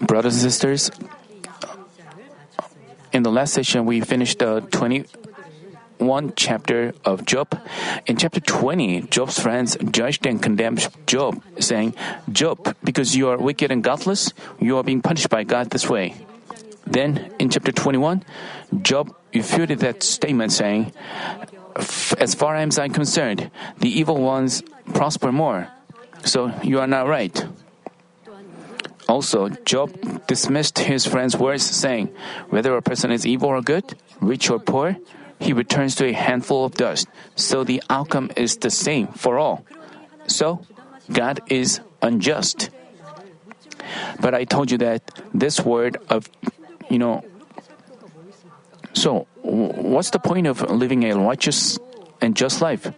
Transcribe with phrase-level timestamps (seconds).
[0.00, 0.90] Brothers and sisters,
[3.12, 7.56] in the last session we finished the 21 chapter of Job.
[8.06, 11.94] In chapter 20, Job's friends judged and condemned Job, saying,
[12.32, 16.16] Job, because you are wicked and godless, you are being punished by God this way.
[16.84, 18.24] Then, in chapter 21,
[18.82, 20.92] Job refuted that statement, saying,
[22.18, 24.64] As far as I'm concerned, the evil ones
[24.94, 25.68] prosper more.
[26.24, 27.46] So you are not right.
[29.08, 32.10] Also, Job dismissed his friend's words, saying,
[32.50, 34.96] Whether a person is evil or good, rich or poor,
[35.38, 37.06] he returns to a handful of dust.
[37.36, 39.64] So the outcome is the same for all.
[40.26, 40.62] So,
[41.12, 42.70] God is unjust.
[44.20, 45.02] But I told you that
[45.32, 46.28] this word of,
[46.90, 47.22] you know,
[48.92, 51.78] so what's the point of living a righteous
[52.20, 52.90] and just life?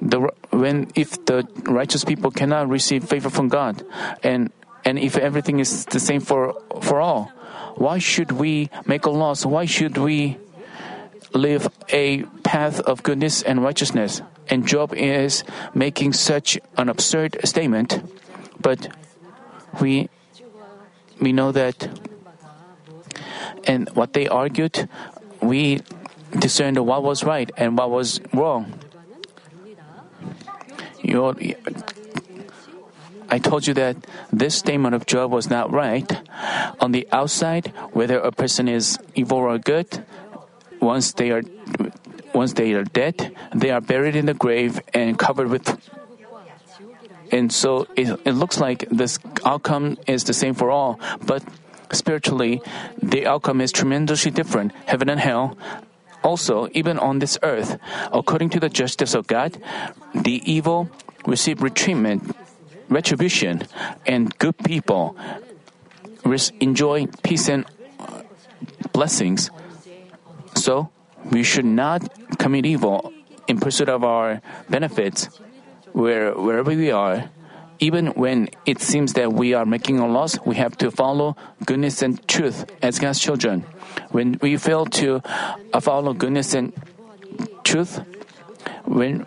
[0.00, 3.84] The when if the righteous people cannot receive favor from God,
[4.22, 4.52] and
[4.84, 7.32] and if everything is the same for for all,
[7.76, 9.44] why should we make a loss?
[9.44, 10.38] Why should we
[11.34, 14.22] live a path of goodness and righteousness?
[14.48, 18.00] And Job is making such an absurd statement,
[18.60, 18.88] but
[19.80, 20.08] we
[21.20, 21.88] we know that,
[23.64, 24.88] and what they argued,
[25.42, 25.80] we
[26.38, 28.72] discerned what was right and what was wrong.
[31.02, 31.34] Your,
[33.28, 33.96] I told you that
[34.32, 36.10] this statement of Job was not right.
[36.80, 40.04] On the outside, whether a person is evil or good,
[40.80, 41.42] once they are
[42.34, 45.66] once they are dead, they are buried in the grave and covered with.
[47.32, 51.42] And so it, it looks like this outcome is the same for all, but
[51.92, 52.62] spiritually,
[53.02, 54.72] the outcome is tremendously different.
[54.86, 55.56] Heaven and hell.
[56.22, 57.78] Also, even on this earth,
[58.12, 59.56] according to the justice of God,
[60.14, 60.90] the evil
[61.26, 62.34] receive retreatment,
[62.88, 63.62] retribution,
[64.06, 65.16] and good people
[66.60, 67.64] enjoy peace and
[67.98, 68.22] uh,
[68.92, 69.50] blessings.
[70.54, 70.90] So,
[71.30, 72.04] we should not
[72.38, 73.12] commit evil
[73.46, 75.28] in pursuit of our benefits
[75.92, 77.30] where, wherever we are.
[77.80, 82.02] Even when it seems that we are making a loss, we have to follow goodness
[82.02, 83.64] and truth as God's children.
[84.10, 85.22] When we fail to
[85.72, 86.72] uh, follow goodness and
[87.62, 88.02] truth,
[88.84, 89.26] when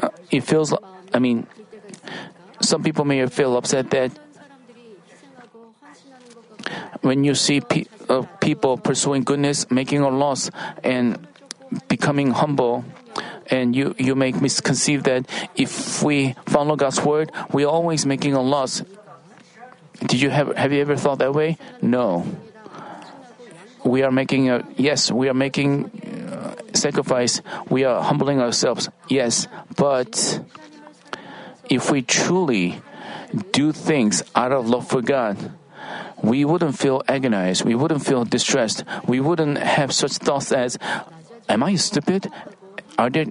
[0.00, 0.74] uh, it feels,
[1.14, 1.46] I mean,
[2.60, 4.12] some people may feel upset that
[7.00, 10.50] when you see pe- uh, people pursuing goodness, making a loss,
[10.84, 11.26] and
[11.88, 12.84] becoming humble,
[13.46, 18.40] and you, you make misconceive that if we follow God's word, we're always making a
[18.40, 18.82] loss.
[20.06, 21.58] Did you have have you ever thought that way?
[21.80, 22.26] No.
[23.84, 25.12] We are making a yes.
[25.12, 25.90] We are making
[26.32, 27.40] uh, sacrifice.
[27.68, 28.88] We are humbling ourselves.
[29.08, 29.46] Yes,
[29.76, 30.40] but
[31.68, 32.80] if we truly
[33.52, 35.52] do things out of love for God,
[36.22, 37.64] we wouldn't feel agonized.
[37.64, 38.84] We wouldn't feel distressed.
[39.06, 40.78] We wouldn't have such thoughts as,
[41.48, 42.30] "Am I stupid?
[42.98, 43.26] Are there?"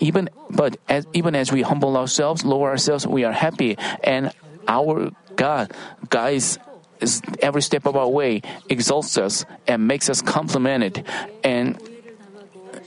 [0.00, 4.32] Even but as even as we humble ourselves, lower ourselves, we are happy, and
[4.66, 5.72] our God
[6.08, 6.58] guides
[7.00, 11.04] is every step of our way, exalts us, and makes us complimented.
[11.44, 11.78] And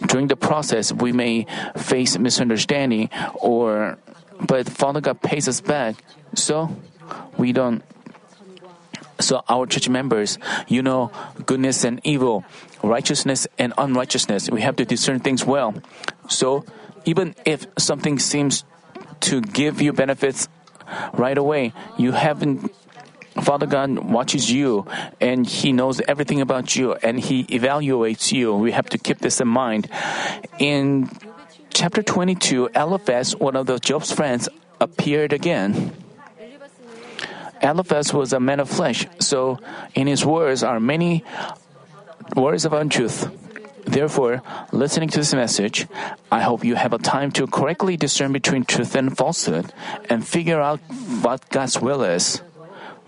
[0.07, 1.45] during the process, we may
[1.77, 3.97] face misunderstanding, or
[4.41, 5.95] but Father God pays us back,
[6.33, 6.75] so
[7.37, 7.83] we don't.
[9.21, 10.37] So our church members,
[10.67, 11.11] you know,
[11.45, 12.43] goodness and evil,
[12.83, 14.49] righteousness and unrighteousness.
[14.49, 15.73] We have to discern things well.
[16.27, 16.65] So
[17.05, 18.63] even if something seems
[19.21, 20.49] to give you benefits
[21.13, 22.73] right away, you haven't.
[23.41, 24.85] Father God watches you
[25.21, 28.53] and He knows everything about you and He evaluates you.
[28.53, 29.89] We have to keep this in mind.
[30.59, 31.09] In
[31.69, 34.49] chapter 22, Eliphaz, one of the Job's friends,
[34.81, 35.93] appeared again.
[37.61, 39.59] Eliphaz was a man of flesh, so
[39.93, 41.23] in his words are many
[42.35, 43.29] words of untruth.
[43.85, 44.41] Therefore,
[44.71, 45.87] listening to this message,
[46.31, 49.73] I hope you have a time to correctly discern between truth and falsehood
[50.09, 50.79] and figure out
[51.21, 52.41] what God's will is.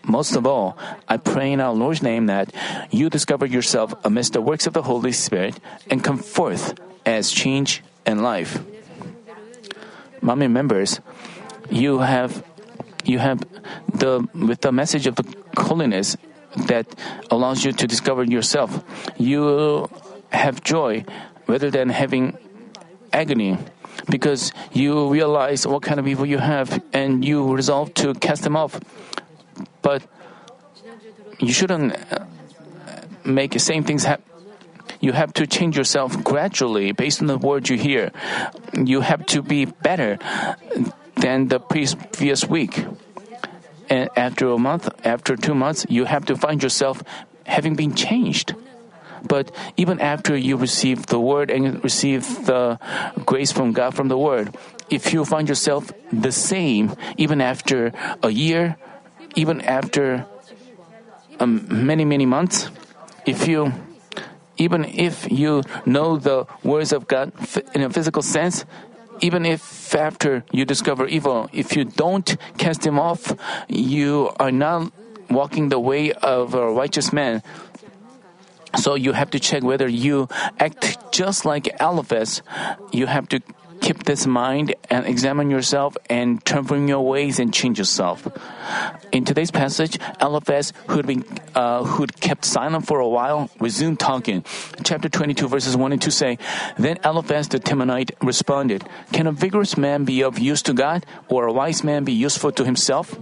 [0.04, 2.54] Most of all, I pray in our Lord's name that
[2.92, 7.82] you discover yourself amidst the works of the Holy Spirit and come forth as change
[8.06, 8.60] and life.
[10.22, 11.00] Manmin members,
[11.70, 12.44] you have
[13.04, 13.44] you have
[13.94, 15.26] the with the message of the
[15.58, 16.18] holiness
[16.68, 16.86] that
[17.32, 18.84] allows you to discover yourself.
[19.18, 19.90] You
[20.32, 21.06] have joy
[21.48, 22.38] rather than having
[23.12, 23.58] agony
[24.10, 28.56] because you realize what kind of evil you have and you resolve to cast them
[28.56, 28.80] off.
[29.82, 30.04] But
[31.40, 32.26] you shouldn't uh,
[33.24, 34.26] make the same things happen.
[35.00, 38.12] You have to change yourself gradually based on the word you hear.
[38.74, 40.18] You have to be better.
[41.16, 42.86] Than the previous week.
[43.90, 47.04] And after a month, after two months, you have to find yourself
[47.46, 48.56] having been changed.
[49.24, 52.80] But even after you receive the word and receive the
[53.26, 54.56] grace from God from the word,
[54.90, 58.76] if you find yourself the same, even after a year,
[59.36, 60.26] even after
[61.40, 62.70] um, many, many months,
[63.26, 63.72] if you
[64.58, 67.32] even if you know the words of God
[67.74, 68.66] in a physical sense,
[69.24, 73.32] even if after you discover evil, if you don't cast him off,
[73.70, 74.92] you are not
[75.32, 77.42] walking the way of a righteous man.
[78.76, 80.28] So you have to check whether you
[80.60, 82.42] act just like Eliphaz.
[82.92, 83.40] You have to
[83.84, 88.26] keep this in mind and examine yourself and turn from your ways and change yourself.
[89.12, 94.44] In today's passage, Eliphaz, who'd been uh, who'd kept silent for a while, resumed talking.
[94.84, 96.40] Chapter 22, verses 1 and 2 say,
[96.80, 101.46] Then Eliphaz the Temanite responded, Can a vigorous man be of use to God, or
[101.46, 103.20] a wise man be useful to himself?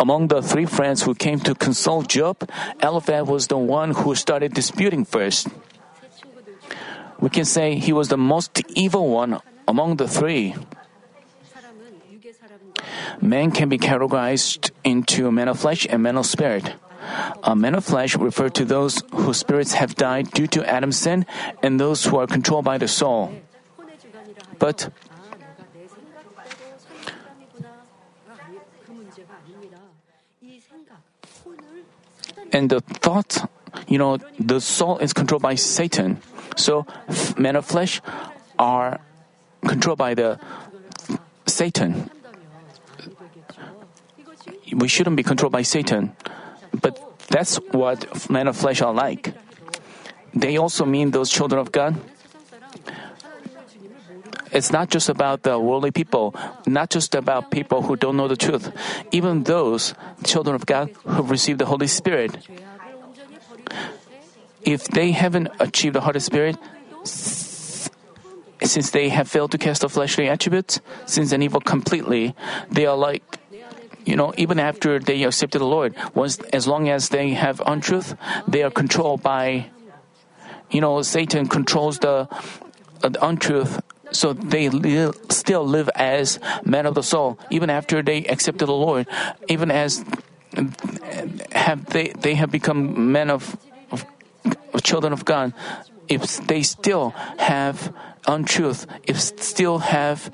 [0.00, 2.50] Among the three friends who came to consult Job,
[2.82, 5.46] Eliphaz was the one who started disputing first.
[7.24, 10.54] We can say he was the most evil one among the three.
[13.22, 16.76] Man can be categorized into man of flesh and man of spirit.
[17.00, 21.00] Uh, A man of flesh refer to those whose spirits have died due to Adam's
[21.00, 21.24] sin
[21.62, 23.32] and those who are controlled by the soul.
[24.58, 24.92] But
[32.52, 33.48] and the thought,
[33.88, 36.20] you know, the soul is controlled by Satan.
[36.56, 36.86] So
[37.36, 38.00] men of flesh
[38.58, 39.00] are
[39.66, 40.38] controlled by the
[41.46, 42.10] Satan.
[44.72, 46.16] We shouldn't be controlled by Satan,
[46.80, 46.98] but
[47.28, 49.34] that's what men of flesh are like.
[50.34, 51.94] They also mean those children of God.
[54.54, 56.34] It's not just about the worldly people,
[56.66, 58.70] not just about people who don't know the truth.
[59.10, 62.38] Even those children of God who receive the Holy Spirit,
[64.64, 66.56] if they haven't achieved the Holy Spirit,
[68.62, 72.34] since they have failed to cast the fleshly attributes, sins and evil completely,
[72.70, 73.22] they are like,
[74.04, 78.16] you know, even after they accepted the Lord, once as long as they have untruth,
[78.48, 79.66] they are controlled by,
[80.70, 82.28] you know, Satan controls the,
[83.02, 83.80] uh, the untruth.
[84.12, 88.72] So they li- still live as men of the soul, even after they accepted the
[88.76, 89.08] Lord,
[89.48, 90.04] even as
[91.52, 93.56] have they they have become men of
[94.80, 95.52] children of God,
[96.08, 97.94] if they still have
[98.26, 100.32] untruth, if still have,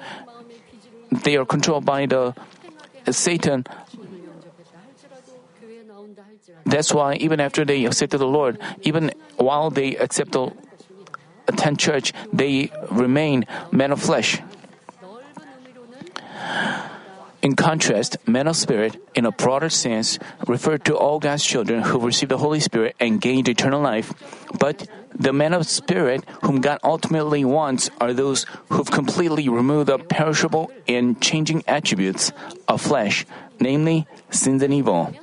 [1.10, 2.34] they are controlled by the
[3.10, 3.66] Satan.
[6.66, 10.52] That's why even after they accepted the Lord, even while they accept the
[11.48, 14.40] attend church, they remain men of flesh.
[17.42, 21.98] In contrast, men of spirit, in a broader sense, refer to all God's children who
[21.98, 24.12] receive the Holy Spirit and gained eternal life.
[24.58, 29.98] But the men of spirit whom God ultimately wants are those who've completely removed the
[29.98, 32.30] perishable and changing attributes
[32.68, 33.24] of flesh,
[33.58, 35.14] namely sins and evil.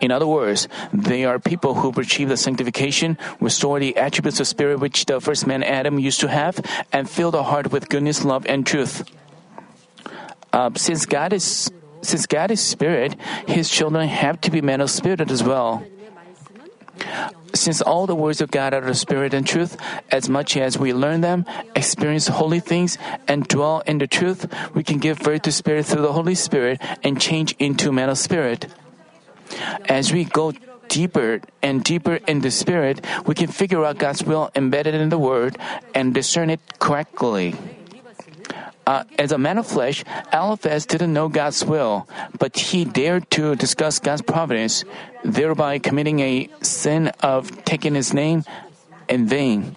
[0.00, 4.80] In other words, they are people who achieve the sanctification, restore the attributes of spirit
[4.80, 6.58] which the first man Adam used to have,
[6.92, 9.04] and fill the heart with goodness, love, and truth.
[10.52, 14.90] Uh, since God is since God is spirit, His children have to be men of
[14.90, 15.82] spirit as well.
[17.54, 19.76] Since all the words of God are the spirit and truth,
[20.10, 24.84] as much as we learn them, experience holy things, and dwell in the truth, we
[24.84, 28.66] can give birth to spirit through the Holy Spirit and change into men of spirit.
[29.88, 30.52] As we go
[30.88, 35.18] deeper and deeper in the spirit, we can figure out God's will embedded in the
[35.18, 35.56] word
[35.94, 37.54] and discern it correctly.
[38.88, 40.02] Uh, as a man of flesh,
[40.32, 44.82] Eliphaz didn't know God's will, but he dared to discuss God's providence,
[45.22, 48.48] thereby committing a sin of taking his name
[49.06, 49.76] in vain.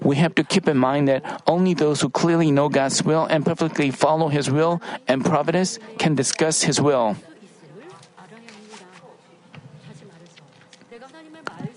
[0.00, 3.44] We have to keep in mind that only those who clearly know God's will and
[3.44, 7.16] perfectly follow His will and providence can discuss His will.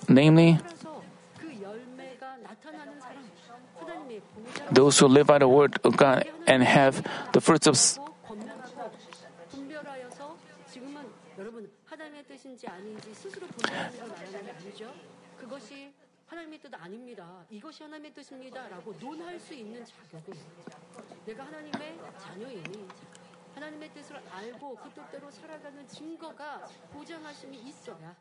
[0.08, 0.60] Namely,
[4.72, 7.78] those who live by the word of God and have the fruits of
[16.28, 17.46] 하나님의 뜻 아닙니다.
[17.50, 20.34] 이것이 하나님의 뜻입니다라고 논할 수 있는 자격은
[21.26, 22.88] 내가 하나님의 자녀이니
[23.56, 28.16] 하나님의 뜻을 알고 그 뜻대로 살아가는 증거가 보장하심이 있어야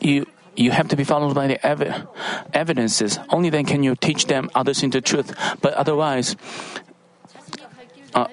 [0.00, 0.26] You
[0.58, 2.06] you have to be followed by the evi-
[2.52, 3.18] evidences.
[3.30, 5.32] Only then can you teach them others into truth.
[5.62, 6.34] But otherwise,
[8.12, 8.26] uh,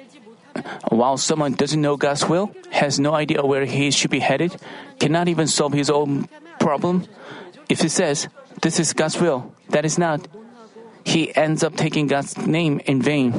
[0.89, 4.57] while someone doesn't know God's will, has no idea where he should be headed,
[4.99, 6.27] cannot even solve his own
[6.59, 7.05] problem,
[7.69, 8.27] if he says,
[8.61, 10.27] This is God's will, that is not,
[11.03, 13.33] he ends up taking God's name in vain.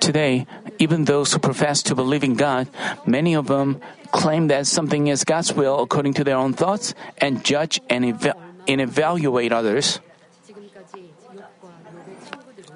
[0.00, 0.46] Today,
[0.78, 2.68] even those who profess to believe in God,
[3.06, 7.44] many of them claim that something is God's will according to their own thoughts and
[7.44, 8.36] judge and, eva-
[8.66, 10.00] and evaluate others.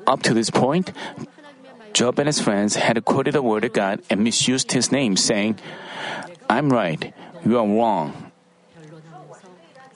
[0.07, 0.93] Up to this point,
[1.93, 5.59] Job and his friends had quoted the word of God and misused his name, saying,
[6.49, 8.33] I'm right, you are wrong.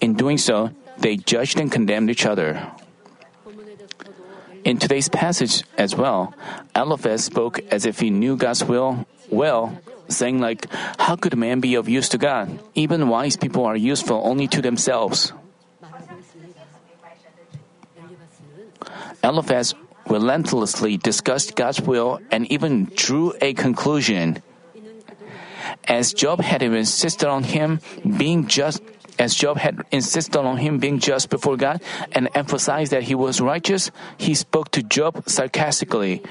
[0.00, 2.71] In doing so, they judged and condemned each other.
[4.66, 6.35] In today's passage as well,
[6.75, 10.66] Eliphaz spoke as if he knew God's will well, saying like,
[10.99, 12.50] how could man be of use to God?
[12.75, 15.32] Even wise people are useful only to themselves.
[19.23, 19.73] Eliphaz
[20.11, 24.42] relentlessly discussed God's will and even drew a conclusion.
[25.87, 28.82] As Job had insisted on him being just
[29.18, 31.82] as Job had insisted on him being just before God
[32.12, 36.23] and emphasized that he was righteous, he spoke to Job sarcastically.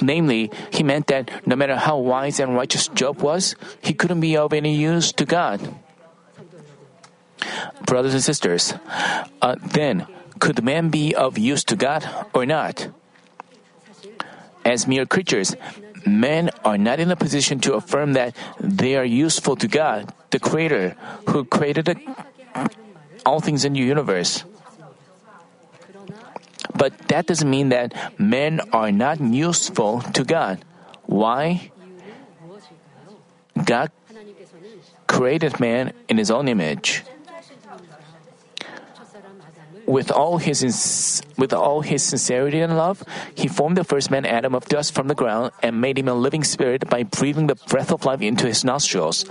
[0.00, 4.36] Namely, he meant that no matter how wise and righteous Job was, he couldn't be
[4.36, 5.60] of any use to God.
[7.86, 8.74] Brothers and sisters,
[9.40, 10.06] uh, then,
[10.38, 12.88] could man be of use to God or not?
[14.64, 15.56] As mere creatures,
[16.06, 20.38] men are not in a position to affirm that they are useful to God, the
[20.38, 20.96] Creator,
[21.28, 21.96] who created a,
[23.26, 24.44] all things in the universe.
[26.74, 30.64] But that doesn't mean that men are not useful to God.
[31.06, 31.70] Why?
[33.64, 33.90] God
[35.06, 37.02] created man in his own image.
[39.86, 44.54] With all his with all his sincerity and love, he formed the first man Adam
[44.54, 47.92] of dust from the ground and made him a living spirit by breathing the breath
[47.92, 49.24] of life into his nostrils.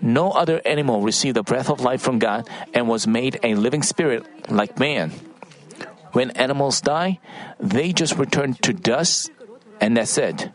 [0.00, 3.82] No other animal received the breath of life from God and was made a living
[3.82, 5.12] spirit like man.
[6.12, 7.20] When animals die,
[7.60, 9.30] they just return to dust
[9.80, 10.50] and that's it.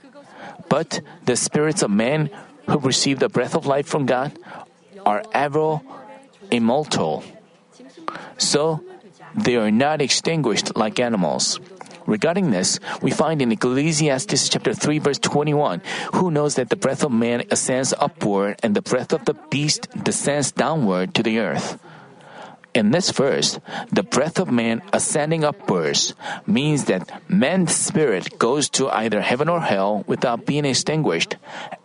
[0.70, 2.30] But the spirits of man
[2.68, 4.38] who receive the breath of life from God
[5.06, 5.82] are ever
[6.52, 7.24] immortal.
[8.38, 8.84] So
[9.36, 11.60] they are not extinguished like animals.
[12.06, 15.82] Regarding this, we find in Ecclesiastes chapter 3 verse 21,
[16.14, 19.88] who knows that the breath of man ascends upward and the breath of the beast
[20.04, 21.78] descends downward to the earth.
[22.74, 23.60] In this verse,
[23.92, 26.14] the breath of man ascending upwards
[26.46, 31.36] means that man's spirit goes to either heaven or hell without being extinguished,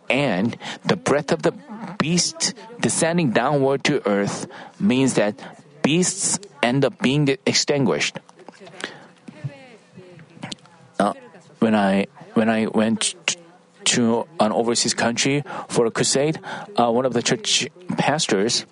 [0.07, 1.53] and the breath of the
[1.97, 4.47] beast descending downward to earth
[4.79, 5.35] means that
[5.83, 8.19] beasts end up being extinguished.
[10.97, 11.13] Uh,
[11.59, 13.13] when I when I went
[13.93, 16.39] to an overseas country for a crusade,
[16.79, 18.65] uh, one of the church pastors,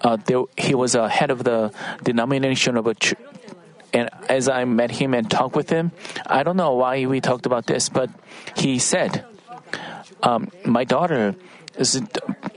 [0.00, 3.18] uh, there, he was a head of the denomination of a church.
[3.92, 5.92] And as I met him and talked with him,
[6.24, 8.08] I don't know why we talked about this, but
[8.56, 9.26] he said,
[10.22, 11.36] um, "My daughter
[11.76, 12.00] is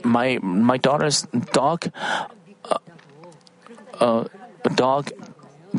[0.02, 1.92] my my daughter's dog.
[2.64, 2.78] Uh,
[4.00, 5.10] a dog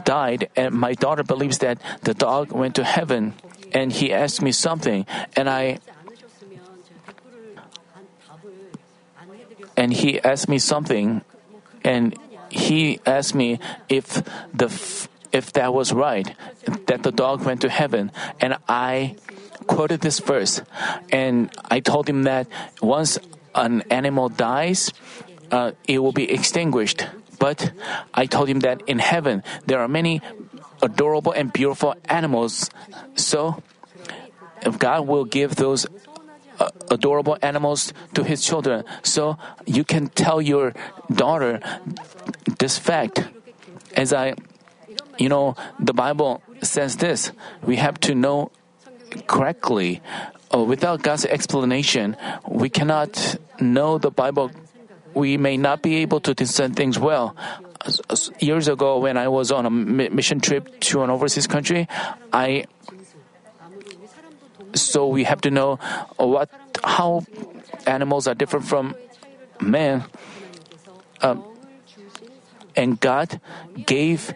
[0.03, 3.33] died, and my daughter believes that the dog went to heaven,
[3.73, 5.05] and he asked me something,
[5.35, 5.79] and I
[9.75, 11.21] and he asked me something,
[11.83, 12.17] and
[12.49, 13.59] he asked me
[13.89, 14.67] if the
[15.31, 16.33] if that was right,
[16.87, 19.15] that the dog went to heaven, and I
[19.67, 20.61] quoted this verse,
[21.11, 22.47] and I told him that
[22.81, 23.19] once
[23.53, 24.93] an animal dies,
[25.51, 27.05] uh, it will be extinguished.
[27.39, 27.71] But
[28.13, 30.21] I told him that in heaven there are many
[30.81, 32.69] adorable and beautiful animals,
[33.15, 33.61] so
[34.61, 35.85] if God will give those
[36.59, 38.83] uh, adorable animals to his children.
[39.03, 40.73] So you can tell your
[41.13, 41.61] daughter
[42.59, 43.27] this fact.
[43.95, 44.33] As I,
[45.17, 47.31] you know, the Bible says this.
[47.63, 48.51] We have to know
[49.27, 50.01] correctly.
[50.53, 52.15] Uh, without God's explanation,
[52.47, 54.51] we cannot know the Bible
[55.17, 57.35] we may not be able to discern things well.
[58.39, 61.87] Years ago, when I was on a mission trip to an overseas country,
[62.31, 62.65] I
[64.73, 65.79] so we have to know
[66.17, 66.49] what
[66.83, 67.25] how
[67.87, 68.93] animals are different from
[69.59, 70.03] man.
[71.21, 71.43] Um,
[72.75, 73.41] and God
[73.73, 74.35] gave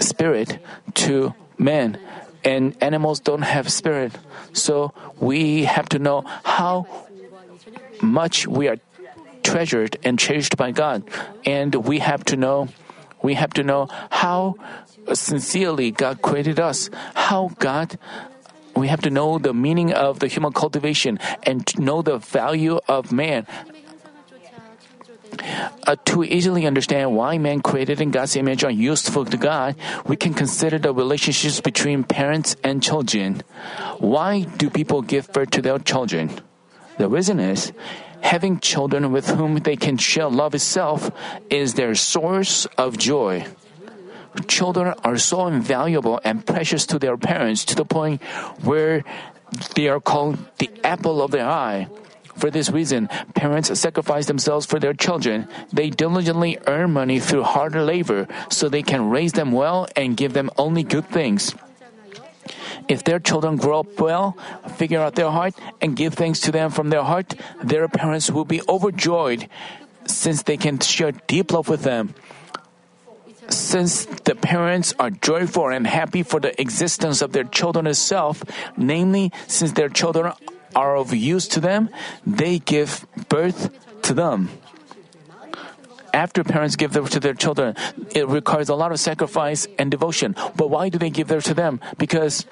[0.00, 0.58] spirit
[1.04, 1.98] to man,
[2.44, 4.12] and animals don't have spirit.
[4.54, 6.86] So we have to know how
[8.00, 8.78] much we are
[9.42, 11.04] treasured and cherished by God,
[11.44, 12.68] and we have to know
[13.22, 14.56] we have to know how
[15.14, 17.98] sincerely God created us, how God
[18.74, 23.12] we have to know the meaning of the human cultivation and know the value of
[23.12, 23.46] man.
[25.86, 30.16] Uh, to easily understand why man created in God's image are useful to God, we
[30.16, 33.42] can consider the relationships between parents and children.
[33.98, 36.30] Why do people give birth to their children?
[36.98, 37.72] The reason is
[38.22, 41.10] having children with whom they can share love itself
[41.50, 43.44] is their source of joy.
[44.48, 48.22] Children are so invaluable and precious to their parents to the point
[48.64, 49.04] where
[49.76, 51.88] they are called the apple of their eye.
[52.36, 55.48] For this reason, parents sacrifice themselves for their children.
[55.70, 60.32] They diligently earn money through hard labor so they can raise them well and give
[60.32, 61.54] them only good things.
[62.88, 64.36] If their children grow up well,
[64.76, 68.44] figure out their heart, and give thanks to them from their heart, their parents will
[68.44, 69.48] be overjoyed
[70.06, 72.14] since they can share deep love with them.
[73.48, 78.42] Since the parents are joyful and happy for the existence of their children itself,
[78.76, 80.32] namely, since their children
[80.74, 81.90] are of use to them,
[82.26, 83.70] they give birth
[84.02, 84.48] to them.
[86.14, 87.74] After parents give birth to their children,
[88.14, 90.36] it requires a lot of sacrifice and devotion.
[90.56, 91.80] But why do they give birth to them?
[91.96, 92.44] Because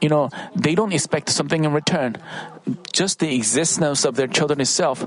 [0.00, 2.16] you know, they don't expect something in return.
[2.92, 5.06] Just the existence of their children itself,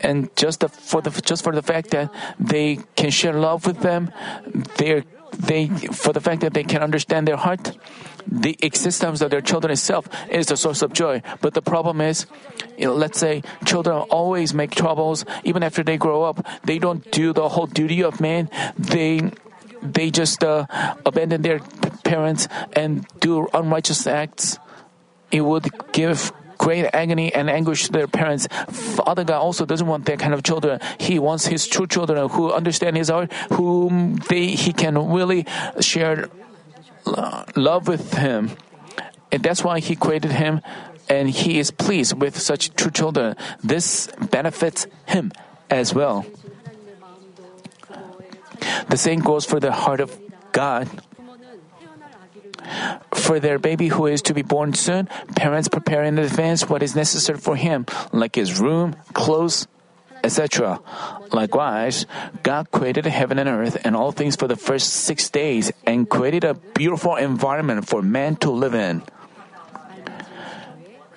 [0.00, 3.80] and just the, for the just for the fact that they can share love with
[3.80, 4.10] them,
[4.76, 5.02] they
[5.38, 7.76] they for the fact that they can understand their heart,
[8.26, 11.22] the existence of their children itself is the source of joy.
[11.40, 12.26] But the problem is,
[12.76, 16.46] you know, let's say children always make troubles even after they grow up.
[16.64, 18.50] They don't do the whole duty of man.
[18.78, 19.30] They
[19.84, 20.66] they just uh,
[21.04, 21.60] abandon their
[22.04, 24.58] parents and do unrighteous acts.
[25.30, 28.46] It would give great agony and anguish to their parents.
[28.70, 30.80] Father God also doesn't want that kind of children.
[30.98, 35.46] He wants his true children who understand his heart, whom they he can really
[35.80, 36.28] share
[37.56, 38.56] love with him.
[39.30, 40.62] And that's why he created him
[41.08, 43.36] and he is pleased with such true children.
[43.62, 45.32] This benefits him
[45.68, 46.24] as well.
[48.88, 50.18] The same goes for the heart of
[50.52, 50.88] God.
[53.12, 56.96] For their baby who is to be born soon, parents prepare in advance what is
[56.96, 59.66] necessary for him, like his room, clothes,
[60.22, 60.80] etc.
[61.32, 62.06] Likewise,
[62.42, 66.44] God created heaven and earth and all things for the first six days and created
[66.44, 69.02] a beautiful environment for man to live in.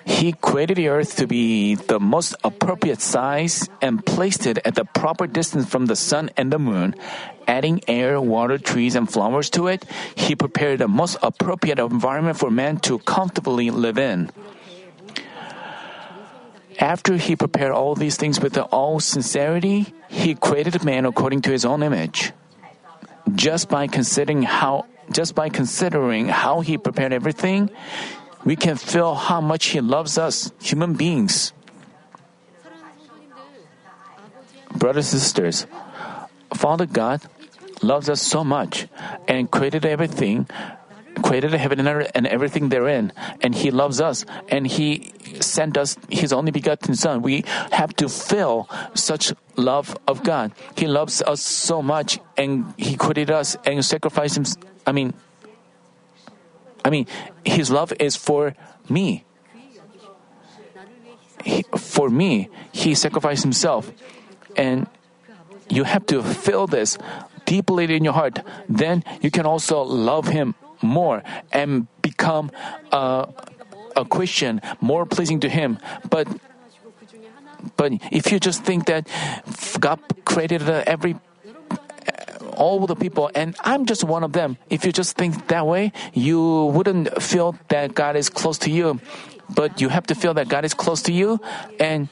[0.08, 4.86] He created the earth to be the most appropriate size and placed it at the
[4.86, 6.96] proper distance from the sun and the moon.
[7.46, 9.84] Adding air, water, trees, and flowers to it,
[10.16, 14.30] he prepared the most appropriate environment for man to comfortably live in.
[16.80, 21.66] After he prepared all these things with all sincerity, he created man according to his
[21.66, 22.32] own image.
[23.34, 27.70] Just by considering how just by considering how he prepared everything,
[28.48, 31.52] we can feel how much He loves us, human beings.
[34.72, 35.66] Brothers and sisters,
[36.54, 37.20] Father God
[37.82, 38.88] loves us so much
[39.28, 40.48] and created everything,
[41.20, 45.12] created heaven and earth and everything therein, and He loves us and He
[45.44, 47.20] sent us His only begotten Son.
[47.20, 50.52] We have to feel such love of God.
[50.74, 54.46] He loves us so much and He created us and sacrificed Him.
[54.86, 55.12] I mean,
[56.84, 57.06] I mean,
[57.44, 58.54] His love is for
[58.88, 59.24] me.
[61.44, 63.92] He, for me, He sacrificed Himself.
[64.56, 64.86] And
[65.68, 66.98] you have to feel this
[67.44, 68.40] deeply in your heart.
[68.68, 72.50] Then you can also love Him more and become
[72.92, 73.28] a,
[73.96, 75.78] a Christian, more pleasing to Him.
[76.08, 76.28] But
[77.76, 79.08] but if you just think that
[79.80, 81.16] God created every
[82.58, 84.58] all the people, and I'm just one of them.
[84.68, 89.00] If you just think that way, you wouldn't feel that God is close to you.
[89.48, 91.40] But you have to feel that God is close to you,
[91.80, 92.08] and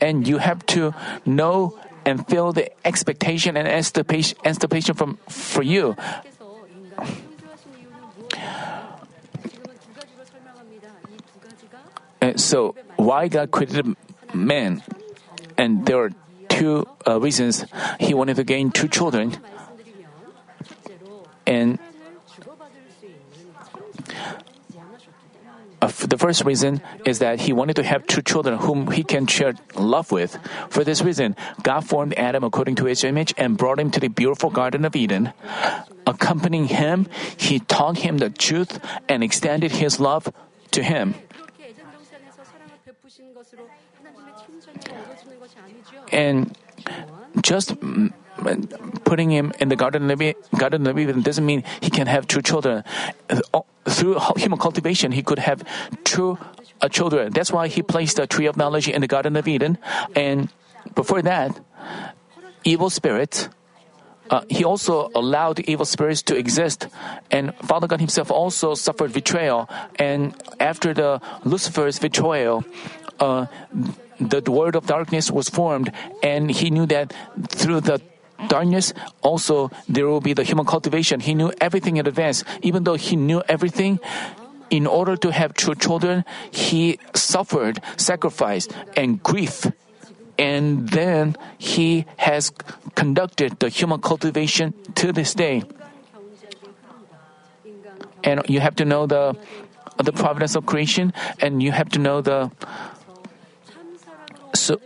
[0.00, 0.92] and you have to
[1.24, 5.96] know and feel the expectation and anticipation, from for you.
[12.20, 13.96] And so, why God created
[14.34, 14.82] man?
[15.56, 16.10] And there are
[16.48, 17.64] two uh, reasons.
[17.98, 19.36] He wanted to gain two children
[21.50, 21.80] and
[25.82, 29.26] uh, the first reason is that he wanted to have two children whom he can
[29.26, 30.38] share love with.
[30.68, 31.34] For this reason,
[31.64, 34.94] God formed Adam according to his image and brought him to the beautiful Garden of
[34.94, 35.32] Eden.
[36.06, 40.30] Accompanying him, he taught him the truth and extended his love
[40.70, 41.16] to him.
[46.12, 46.56] And
[47.42, 47.74] just
[49.04, 50.22] putting him in the Garden of
[50.56, 52.84] Garden of Eden doesn't mean he can have two children.
[53.86, 55.64] Through human cultivation, he could have
[56.04, 56.38] two
[56.80, 57.32] uh, children.
[57.32, 59.78] That's why he placed the tree of knowledge in the Garden of Eden.
[60.14, 60.48] And
[60.94, 61.58] before that,
[62.64, 63.48] evil spirits.
[64.30, 66.86] Uh, he also allowed evil spirits to exist,
[67.32, 69.68] and Father God Himself also suffered betrayal.
[69.96, 72.62] And after the Lucifer's betrayal,
[73.18, 73.46] uh,
[74.20, 75.90] the world of darkness was formed,
[76.22, 77.12] and he knew that
[77.48, 78.00] through the
[78.48, 81.20] darkness also there will be the human cultivation.
[81.20, 82.44] He knew everything in advance.
[82.62, 84.00] Even though he knew everything,
[84.70, 89.66] in order to have true children, he suffered sacrifice and grief.
[90.38, 92.50] And then he has
[92.94, 95.64] conducted the human cultivation to this day.
[98.24, 99.36] And you have to know the
[100.00, 102.50] the providence of creation, and you have to know the
[104.54, 104.80] so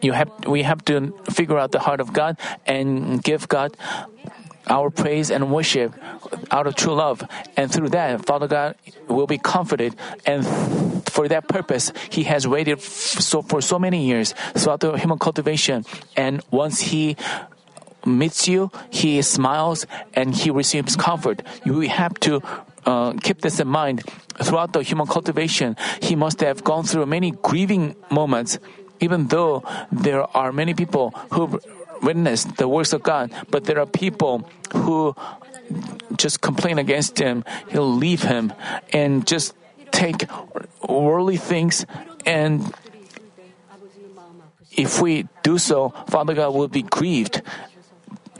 [0.00, 3.76] you have we have to figure out the heart of God and give God
[4.68, 5.94] our praise and worship
[6.50, 7.24] out of true love.
[7.56, 8.76] And through that, Father God
[9.08, 9.96] will be comforted.
[10.26, 10.44] And
[11.08, 15.84] for that purpose, He has waited so for so many years throughout the human cultivation.
[16.16, 17.16] And once He
[18.04, 21.42] meets you, He smiles and He receives comfort.
[21.64, 22.42] You have to
[22.84, 24.04] uh, keep this in mind.
[24.40, 28.58] Throughout the human cultivation, He must have gone through many grieving moments.
[29.00, 31.60] Even though there are many people who
[32.02, 35.14] witness the works of God, but there are people who
[36.16, 38.52] just complain against Him, He'll leave Him,
[38.92, 39.54] and just
[39.90, 40.26] take
[40.86, 41.86] worldly things
[42.26, 42.72] and
[44.78, 47.42] if we do so, Father God will be grieved.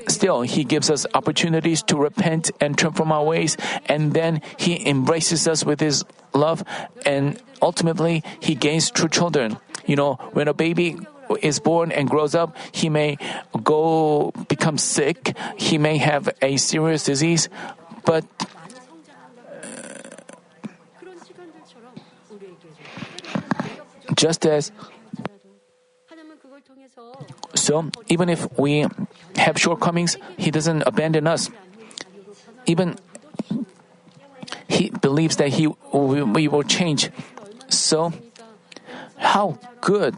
[0.08, 4.88] Still, He gives us opportunities to repent and turn from our ways, and then He
[4.88, 6.64] embraces us with His love,
[7.06, 9.58] and ultimately, He gains true children.
[9.86, 10.98] You know, when a baby
[11.40, 13.16] is born and grows up, he may
[13.62, 17.48] go become sick, he may have a serious disease,
[18.04, 18.54] but uh,
[24.14, 24.72] just as
[27.54, 28.86] so even if we
[29.38, 31.50] have shortcomings, He doesn't abandon us.
[32.66, 32.96] Even
[34.68, 37.10] He believes that He we will change.
[37.68, 38.12] So,
[39.16, 40.14] how good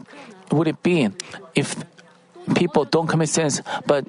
[0.51, 1.09] would it be
[1.55, 1.75] if
[2.55, 4.05] people don't commit sins, but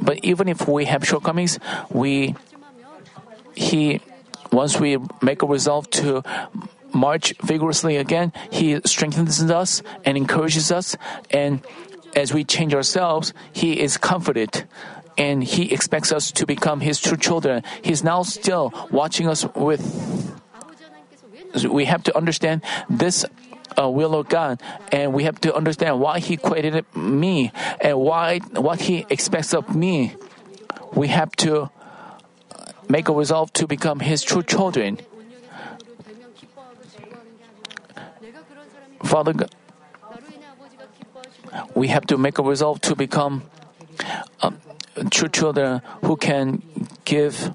[0.00, 1.58] but even if we have shortcomings,
[1.90, 2.34] we
[3.54, 4.00] he
[4.52, 6.22] once we make a resolve to
[6.92, 10.96] march vigorously again, he strengthens us and encourages us
[11.30, 11.60] and
[12.16, 14.64] as we change ourselves, He is comforted
[15.18, 17.62] and He expects us to become His true children.
[17.82, 19.84] He is now still watching us with.
[21.68, 23.24] We have to understand this
[23.78, 24.60] uh, will of God,
[24.92, 29.76] and we have to understand why He created me and why what He expects of
[29.76, 30.16] me.
[30.92, 31.70] We have to
[32.88, 34.98] make a resolve to become His true children.
[39.04, 39.54] Father God
[41.74, 43.42] we have to make a resolve to become
[44.42, 44.58] um,
[45.10, 46.62] true children who can
[47.04, 47.54] give.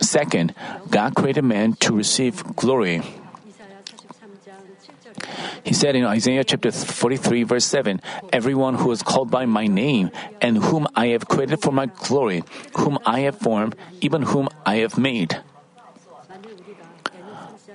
[0.00, 0.54] Second,
[0.90, 3.02] God created man to receive glory.
[5.64, 8.00] He said in Isaiah chapter 43, verse 7
[8.32, 12.44] Everyone who is called by my name, and whom I have created for my glory,
[12.76, 15.40] whom I have formed, even whom I have made.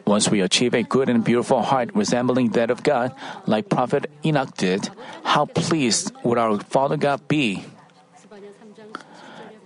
[0.09, 3.13] Once we achieve a good and beautiful heart resembling that of God,
[3.45, 4.89] like Prophet Enoch did,
[5.21, 7.63] how pleased would our Father God be?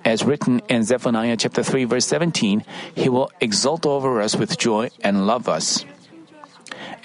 [0.03, 4.89] As written in Zephaniah chapter 3 verse 17, he will exult over us with joy
[4.99, 5.85] and love us.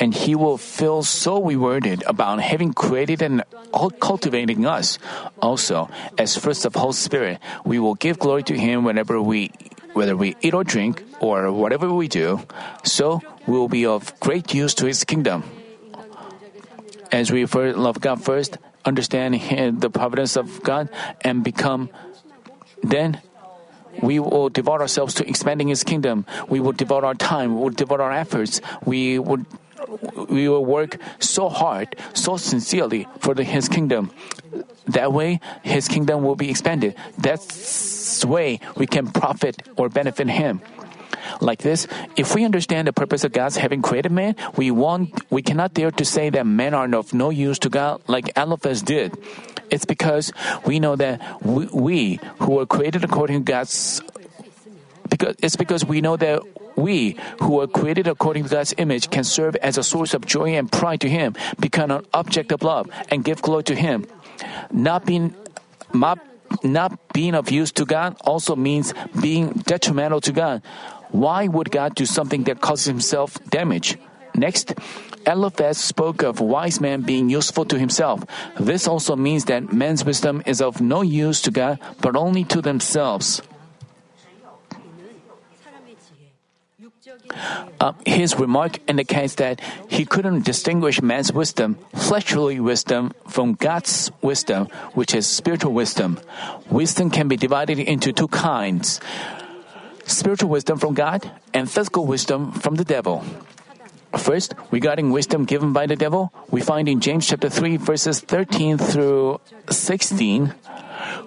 [0.01, 3.45] And he will feel so rewarded about having created and
[4.01, 4.99] cultivating us.
[5.41, 9.53] Also, as first of Holy Spirit, we will give glory to him whenever we
[9.99, 12.39] whether we eat or drink, or whatever we do,
[12.87, 13.19] so
[13.51, 15.43] we will be of great use to His kingdom.
[17.11, 19.35] As we love God first, understand
[19.83, 20.87] the providence of God,
[21.27, 21.91] and become,
[22.87, 23.19] then
[23.99, 26.31] we will devote ourselves to expanding His kingdom.
[26.47, 29.43] We will devote our time, we will devote our efforts, we will
[30.29, 34.11] we will work so hard, so sincerely for the, His kingdom.
[34.87, 36.95] That way, His kingdom will be expanded.
[37.17, 40.61] That's way we can profit or benefit Him.
[41.41, 45.43] Like this, if we understand the purpose of God's having created man, we want we
[45.43, 49.17] cannot dare to say that men are of no use to God like Eliphaz did.
[49.71, 50.33] It's because
[50.65, 54.01] we know that we, we who were created according to God's
[55.19, 56.43] because it's because we know that
[56.77, 60.55] we who are created according to God's image can serve as a source of joy
[60.55, 64.07] and pride to Him, become an object of love, and give glory to Him.
[64.71, 65.35] Not being
[65.93, 66.19] not,
[66.63, 70.63] not being of use to God also means being detrimental to God.
[71.11, 73.97] Why would God do something that causes himself damage?
[74.35, 74.75] Next,
[75.27, 78.23] Eliphaz spoke of wise man being useful to himself.
[78.61, 82.61] This also means that man's wisdom is of no use to God, but only to
[82.61, 83.43] themselves.
[87.81, 94.67] Uh, his remark indicates that he couldn't distinguish man's wisdom, fleshly wisdom, from God's wisdom,
[94.95, 96.19] which is spiritual wisdom.
[96.71, 99.01] Wisdom can be divided into two kinds
[100.09, 103.25] spiritual wisdom from God and physical wisdom from the devil.
[104.17, 108.79] First, regarding wisdom given by the devil, we find in James chapter 3 verses 13
[108.79, 110.55] through 16,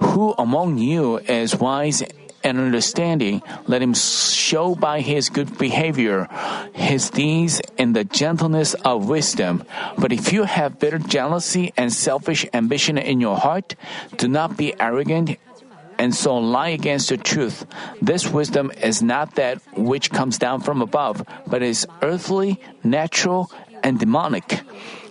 [0.01, 2.01] who among you is wise
[2.43, 6.27] and understanding, let him show by his good behavior
[6.73, 9.63] his deeds in the gentleness of wisdom.
[9.97, 13.75] But if you have bitter jealousy and selfish ambition in your heart,
[14.17, 15.37] do not be arrogant
[15.97, 17.65] and so lie against the truth.
[18.01, 23.51] This wisdom is not that which comes down from above, but is earthly, natural,
[23.83, 24.61] and demonic.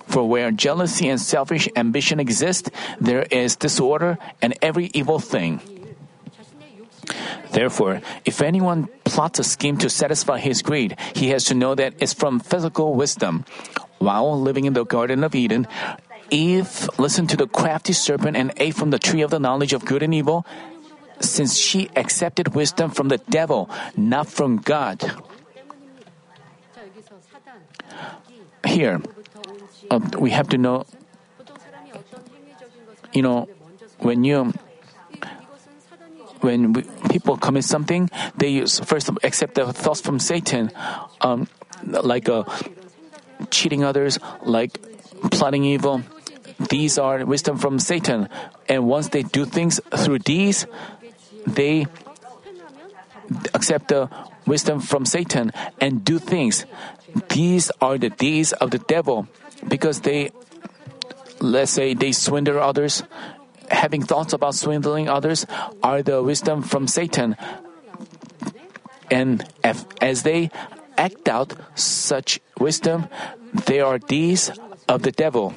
[0.09, 5.80] For where jealousy and selfish ambition exist, there is disorder and every evil thing.
[7.53, 11.95] Therefore, if anyone plots a scheme to satisfy his greed, he has to know that
[11.99, 13.45] it's from physical wisdom.
[13.99, 15.67] While living in the Garden of Eden,
[16.31, 19.85] Eve listened to the crafty serpent and ate from the tree of the knowledge of
[19.85, 20.47] good and evil
[21.21, 25.05] since she accepted wisdom from the devil, not from God.
[28.65, 29.03] Here,
[29.91, 30.87] uh, we have to know,
[33.13, 33.49] you know,
[33.99, 34.53] when you
[36.41, 40.71] when we, people commit something, they first accept the thoughts from Satan,
[41.21, 41.49] um,
[41.85, 42.45] like uh,
[43.51, 44.79] cheating others, like
[45.31, 46.03] plotting evil.
[46.69, 48.29] These are wisdom from Satan,
[48.69, 50.67] and once they do things through these,
[51.47, 51.87] they
[53.55, 54.11] accept the
[54.47, 56.67] wisdom from Satan and do things.
[57.29, 59.27] These are the deeds of the devil
[59.67, 60.31] because they,
[61.41, 63.03] let's say, they swindle others.
[63.71, 65.47] Having thoughts about swindling others
[65.83, 67.37] are the wisdom from Satan.
[69.11, 70.51] And as they
[70.99, 73.09] act out such wisdom,
[73.67, 74.51] they are deeds
[74.89, 75.55] of the devil.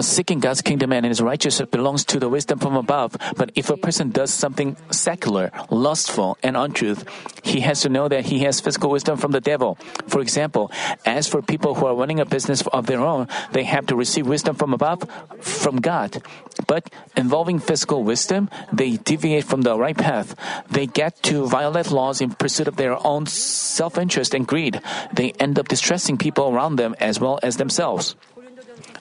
[0.00, 3.16] Seeking God's kingdom and His righteousness belongs to the wisdom from above.
[3.36, 7.04] But if a person does something secular, lustful, and untruth,
[7.44, 9.76] he has to know that he has physical wisdom from the devil.
[10.08, 10.72] For example,
[11.04, 14.26] as for people who are running a business of their own, they have to receive
[14.26, 15.04] wisdom from above,
[15.40, 16.22] from God.
[16.66, 20.34] But involving physical wisdom, they deviate from the right path.
[20.70, 24.80] They get to violate laws in pursuit of their own self interest and greed.
[25.12, 28.16] They end up distressing people around them as well as themselves.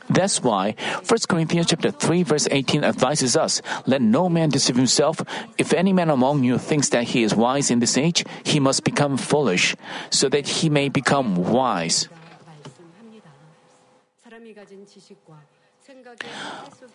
[0.10, 0.76] That's why
[1.08, 5.22] 1 Corinthians chapter 3 verse 18 advises us, let no man deceive himself.
[5.58, 8.84] If any man among you thinks that he is wise in this age, he must
[8.84, 9.76] become foolish,
[10.10, 12.10] so that he may become wise.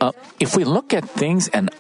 [0.01, 1.71] Uh, if we look at things and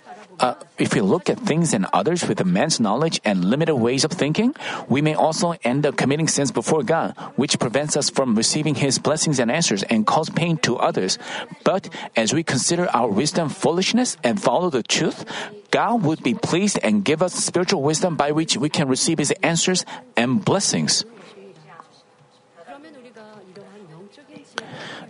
[0.40, 4.12] uh, if we look at things and others with immense knowledge and limited ways of
[4.12, 4.54] thinking,
[4.88, 8.98] we may also end up committing sins before God, which prevents us from receiving His
[8.98, 11.18] blessings and answers and cause pain to others.
[11.64, 15.24] But as we consider our wisdom foolishness and follow the truth,
[15.70, 19.32] God would be pleased and give us spiritual wisdom by which we can receive His
[19.42, 19.84] answers
[20.16, 21.04] and blessings.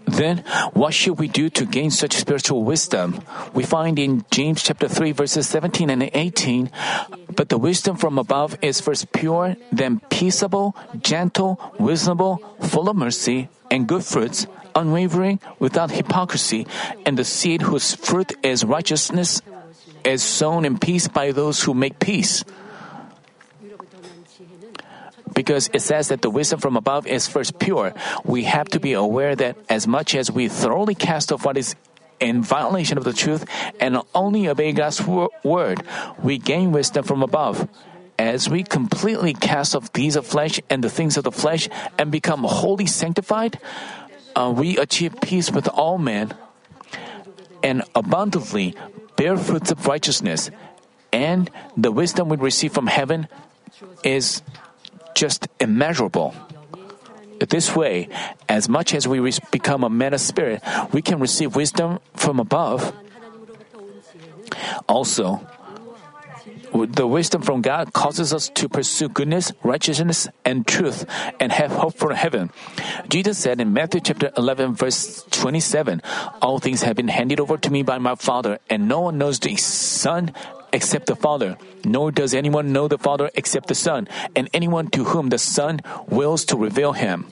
[0.09, 0.39] Then,
[0.73, 3.21] what should we do to gain such spiritual wisdom?
[3.53, 6.71] We find in James chapter 3 verses 17 and 18,
[7.37, 13.49] but the wisdom from above is first pure, then peaceable, gentle, reasonable, full of mercy
[13.71, 16.67] and good fruits, unwavering, without hypocrisy,
[17.05, 19.43] and the seed whose fruit is righteousness
[20.05, 22.45] is sown in peace by those who make peace
[25.39, 28.93] because it says that the wisdom from above is first pure, we have to be
[28.93, 31.77] aware that as much as we thoroughly cast off what is
[32.19, 33.47] in violation of the truth
[33.79, 35.87] and only obey God's word,
[36.21, 37.71] we gain wisdom from above.
[38.19, 41.71] as we completely cast off these of flesh and the things of the flesh
[42.03, 43.63] and become wholly sanctified,
[44.35, 46.35] uh, we achieve peace with all men
[47.63, 48.75] and abundantly
[49.15, 50.51] bear fruits of righteousness.
[51.13, 51.47] And
[51.77, 53.31] the wisdom we receive from heaven
[54.03, 54.43] is
[55.19, 56.33] just immeasurable.
[57.43, 58.09] This way,
[58.49, 59.19] as much as we
[59.51, 62.95] become a man of spirit, we can receive wisdom from above.
[64.89, 65.43] Also,
[66.73, 71.07] the wisdom from God causes us to pursue goodness, righteousness, and truth
[71.41, 72.51] and have hope for heaven.
[73.09, 76.03] Jesus said in Matthew chapter 11 verse 27,
[76.43, 79.39] All things have been handed over to me by my Father, and no one knows
[79.41, 80.33] the Son
[80.73, 85.05] except the Father, nor does anyone know the Father except the Son, and anyone to
[85.05, 87.27] whom the Son wills to reveal him.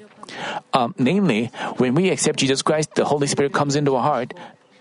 [0.73, 1.47] Um, namely,
[1.77, 4.35] when we accept Jesus Christ, the Holy Spirit comes into our heart,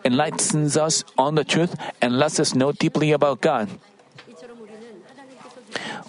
[0.03, 3.69] enlightens us on the truth, and lets us know deeply about God.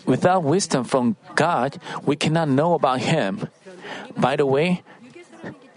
[0.05, 3.49] Without wisdom from God, we cannot know about Him.
[4.17, 4.83] By the way,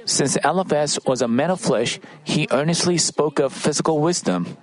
[0.06, 4.58] since Eliphaz was a man of flesh, he earnestly spoke of physical wisdom.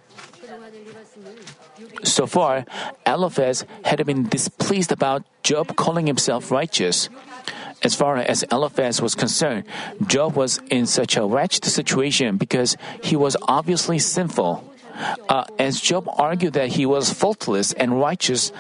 [2.03, 2.65] So far,
[3.07, 7.09] Eliphaz had been displeased about Job calling himself righteous.
[7.83, 9.65] As far as Eliphaz was concerned,
[10.07, 14.65] Job was in such a wretched situation because he was obviously sinful.
[15.29, 18.51] Uh, as Job argued that he was faultless and righteous,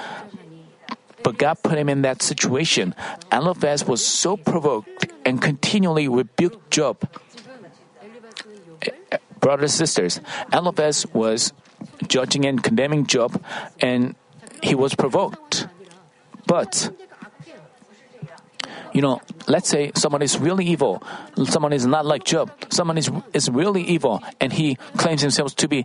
[1.22, 2.94] but God put him in that situation.
[3.33, 7.09] Eliphaz was so provoked and continually rebuked Job.
[8.83, 10.20] Eh, eh, brothers and sisters,
[10.53, 11.53] Eliphaz was
[12.09, 13.42] judging and condemning Job,
[13.81, 14.14] and
[14.62, 15.66] he was provoked.
[16.46, 16.90] But
[18.92, 21.03] you know, let's say someone is really evil,
[21.44, 25.68] someone is not like Job, someone is is really evil, and he claims himself to
[25.68, 25.85] be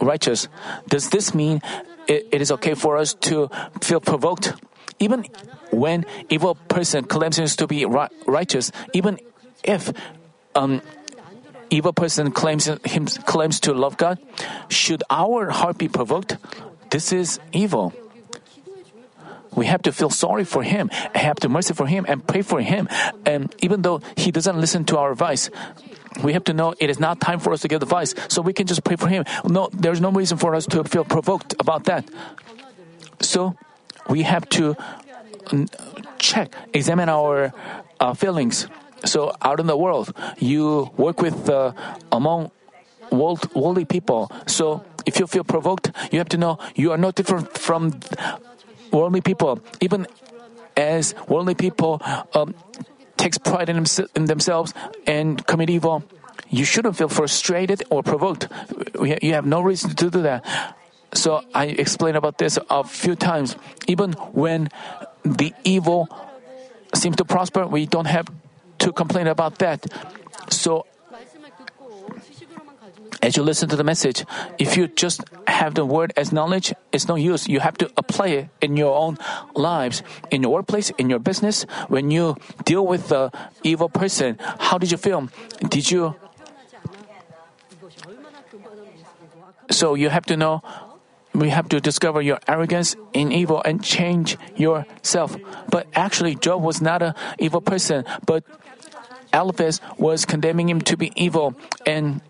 [0.00, 0.48] righteous.
[0.88, 1.62] Does this mean
[2.08, 3.48] it, it is okay for us to
[3.80, 4.54] feel provoked?
[4.98, 5.26] Even
[5.70, 7.84] when evil person claims himself to be
[8.26, 9.18] righteous, even
[9.62, 9.92] if
[10.54, 10.82] um,
[11.70, 14.18] evil person claims him claims to love God,
[14.68, 16.36] should our heart be provoked?
[16.90, 17.94] This is evil.
[19.54, 22.60] We have to feel sorry for him, have to mercy for him, and pray for
[22.60, 22.88] him.
[23.26, 25.50] And even though he doesn't listen to our advice,
[26.22, 28.14] we have to know it is not time for us to give advice.
[28.28, 29.24] So we can just pray for him.
[29.44, 32.08] No, there's no reason for us to feel provoked about that.
[33.20, 33.56] So
[34.08, 34.76] we have to
[36.18, 37.52] check, examine our
[37.98, 38.68] uh, feelings.
[39.04, 41.72] So out in the world, you work with uh,
[42.12, 42.50] among
[43.10, 44.30] world, worldly people.
[44.46, 48.00] So if you feel provoked, you have to know you are no different from
[48.92, 49.60] worldly people.
[49.80, 50.06] Even
[50.76, 52.00] as worldly people
[52.34, 52.54] um,
[53.16, 53.84] takes pride in,
[54.14, 54.74] in themselves
[55.06, 56.04] and commit evil,
[56.48, 58.48] you shouldn't feel frustrated or provoked.
[59.00, 60.76] You have no reason to do that.
[61.12, 63.56] So I explained about this a few times.
[63.86, 64.68] Even when
[65.24, 66.08] the evil
[66.94, 68.26] seems to prosper, we don't have
[68.80, 69.86] to complain about that.
[70.50, 70.86] So
[73.22, 74.24] as you listen to the message,
[74.58, 77.48] if you just have the word as knowledge, it's no use.
[77.48, 79.18] You have to apply it in your own
[79.54, 81.64] lives, in your workplace, in your business.
[81.88, 83.30] When you deal with the
[83.62, 85.28] evil person, how did you feel?
[85.68, 86.16] Did you?
[89.70, 90.62] So you have to know
[91.34, 95.36] we have to discover your arrogance in evil and change yourself.
[95.70, 98.42] But actually, Job was not an evil person, but
[99.32, 101.54] Eliphaz was condemning him to be evil,
[101.86, 102.20] and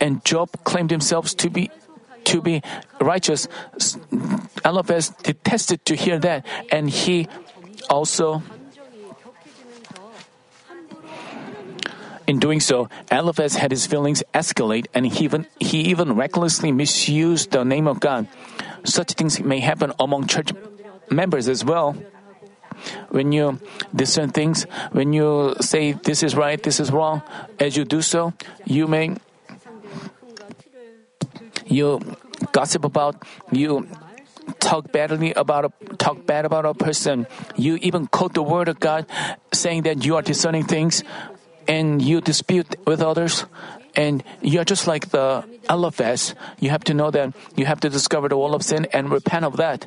[0.00, 1.70] and Job claimed himself to be
[2.24, 2.62] to be
[3.00, 3.48] righteous.
[4.64, 7.28] Eliphaz detested to hear that, and he
[7.90, 8.42] also
[12.26, 17.50] In doing so, Eliphaz had his feelings escalate and he even, he even recklessly misused
[17.50, 18.28] the name of God.
[18.84, 20.52] Such things may happen among church
[21.10, 21.96] members as well.
[23.10, 23.60] When you
[23.94, 27.22] discern things, when you say this is right, this is wrong,
[27.58, 28.32] as you do so,
[28.64, 29.16] you may
[31.66, 32.00] you
[32.52, 33.16] gossip about,
[33.50, 33.88] you
[34.60, 37.26] talk badly about a, talk bad about a person.
[37.56, 39.06] You even quote the word of God,
[39.52, 41.02] saying that you are discerning things
[41.68, 43.46] and you dispute with others,
[43.94, 48.28] and you're just like the Eliphaz, you have to know that you have to discover
[48.28, 49.86] the wall of sin and repent of that.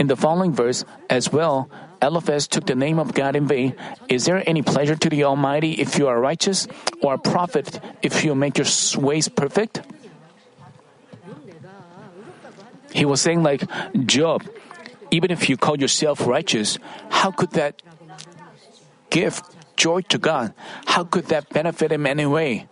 [0.00, 0.82] In the following verse,
[1.12, 1.68] as well,
[2.00, 3.76] Eliphaz took the name of God in vain.
[4.08, 6.66] Is there any pleasure to the Almighty if you are righteous,
[7.04, 9.84] or a profit if you make your ways perfect?
[12.96, 13.68] He was saying, like
[14.06, 14.40] Job,
[15.10, 16.78] even if you call yourself righteous,
[17.10, 17.82] how could that
[19.10, 19.42] give
[19.76, 20.54] joy to God,
[20.86, 22.66] how could that benefit him anyway?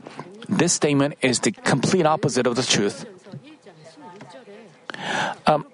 [0.49, 3.05] This statement is the complete opposite of the truth.
[5.47, 5.67] Um,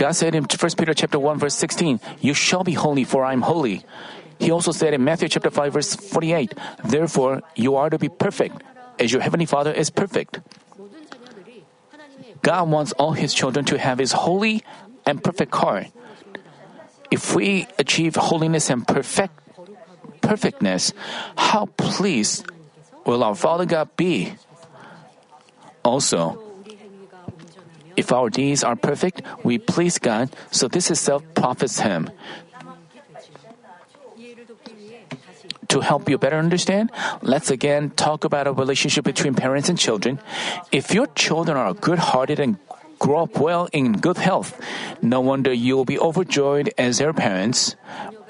[0.00, 3.36] God said in 1 Peter chapter 1 verse 16, "You shall be holy for I
[3.36, 3.84] am holy."
[4.40, 8.64] He also said in Matthew chapter 5 verse 48, "Therefore you are to be perfect
[8.96, 10.40] as your heavenly Father is perfect."
[12.40, 14.64] God wants all his children to have his holy
[15.04, 15.92] and perfect heart.
[17.12, 19.36] If we achieve holiness and perfect
[20.24, 20.96] perfectness,
[21.36, 22.48] how pleased
[23.04, 24.32] will our Father God be?
[25.84, 26.49] Also,
[28.00, 32.08] if our deeds are perfect, we please God, so this itself profits Him.
[35.68, 36.90] To help you better understand,
[37.20, 40.18] let's again talk about a relationship between parents and children.
[40.72, 42.56] If your children are good hearted and
[43.00, 44.54] grow up well in good health,
[45.02, 47.74] no wonder you will be overjoyed as their parents.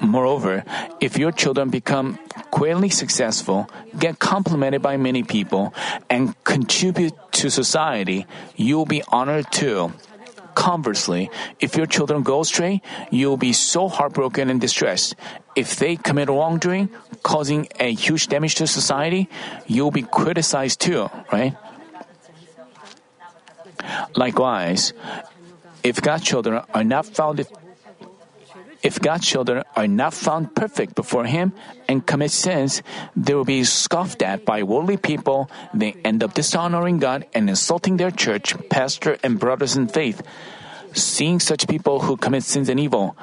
[0.01, 0.65] Moreover,
[0.99, 2.19] if your children become
[2.51, 3.69] greatly successful,
[3.99, 5.75] get complimented by many people,
[6.09, 8.25] and contribute to society,
[8.57, 9.93] you will be honored too.
[10.55, 15.15] Conversely, if your children go astray, you will be so heartbroken and distressed.
[15.55, 16.89] If they commit wrongdoing,
[17.23, 19.29] causing a huge damage to society,
[19.67, 21.57] you will be criticized too, right?
[24.17, 24.93] Likewise,
[25.83, 27.47] if God's children are not found
[28.83, 31.53] if God's children are not found perfect before Him
[31.87, 32.83] and commit sins,
[33.15, 35.51] they will be scoffed at by worldly people.
[35.75, 40.23] They end up dishonoring God and insulting their church, pastor, and brothers in faith.
[40.93, 43.17] Seeing such people who commit sins and evil,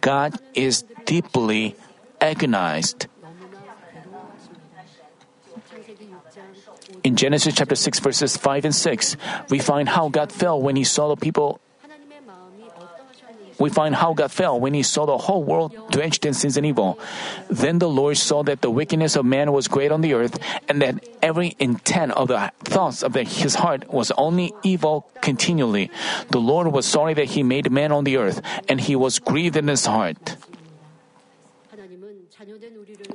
[0.00, 1.76] God is deeply
[2.20, 3.06] agonized.
[7.04, 9.16] In Genesis chapter 6 verses 5 and 6,
[9.50, 11.60] we find how God fell when he saw the people
[13.58, 16.66] we find how God fell when he saw the whole world drenched in sins and
[16.66, 16.98] evil.
[17.48, 20.38] Then the Lord saw that the wickedness of man was great on the earth,
[20.68, 25.90] and that every intent of the thoughts of his heart was only evil continually.
[26.30, 29.56] The Lord was sorry that he made man on the earth, and he was grieved
[29.56, 30.36] in his heart.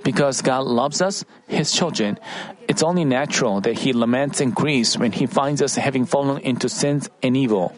[0.04, 2.20] Because God loves us, His children,
[2.68, 6.70] it's only natural that He laments and grieves when He finds us having fallen into
[6.70, 7.74] sins and evil.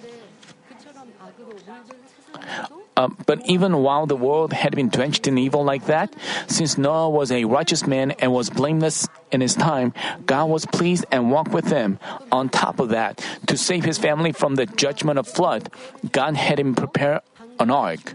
[2.97, 6.13] Uh, but even while the world had been drenched in evil like that,
[6.47, 9.93] since Noah was a righteous man and was blameless in his time,
[10.25, 11.97] God was pleased and walked with him.
[12.31, 15.71] On top of that, to save his family from the judgment of flood,
[16.11, 17.21] God had him prepare
[17.59, 18.13] an ark.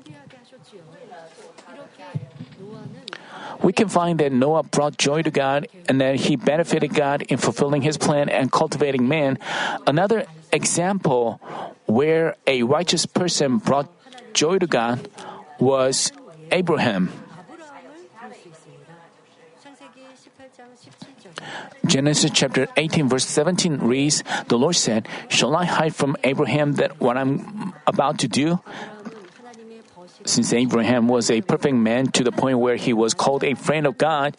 [3.67, 7.37] we can find that Noah brought joy to God and that he benefited God in
[7.37, 9.43] fulfilling his plan and cultivating man.
[9.89, 11.43] Another example
[11.91, 13.91] where a righteous person brought
[14.33, 15.11] joy to God
[15.59, 16.13] was
[16.53, 17.11] Abraham.
[21.85, 27.01] Genesis chapter 18, verse 17 reads The Lord said, Shall I hide from Abraham that
[27.01, 28.61] what I'm about to do?
[30.27, 33.87] Since Abraham was a perfect man to the point where he was called a friend
[33.87, 34.37] of God,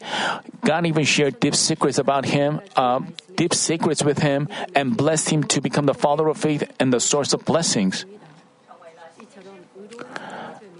[0.62, 3.00] God even shared deep secrets about him, uh,
[3.36, 7.00] deep secrets with him, and blessed him to become the father of faith and the
[7.00, 8.04] source of blessings.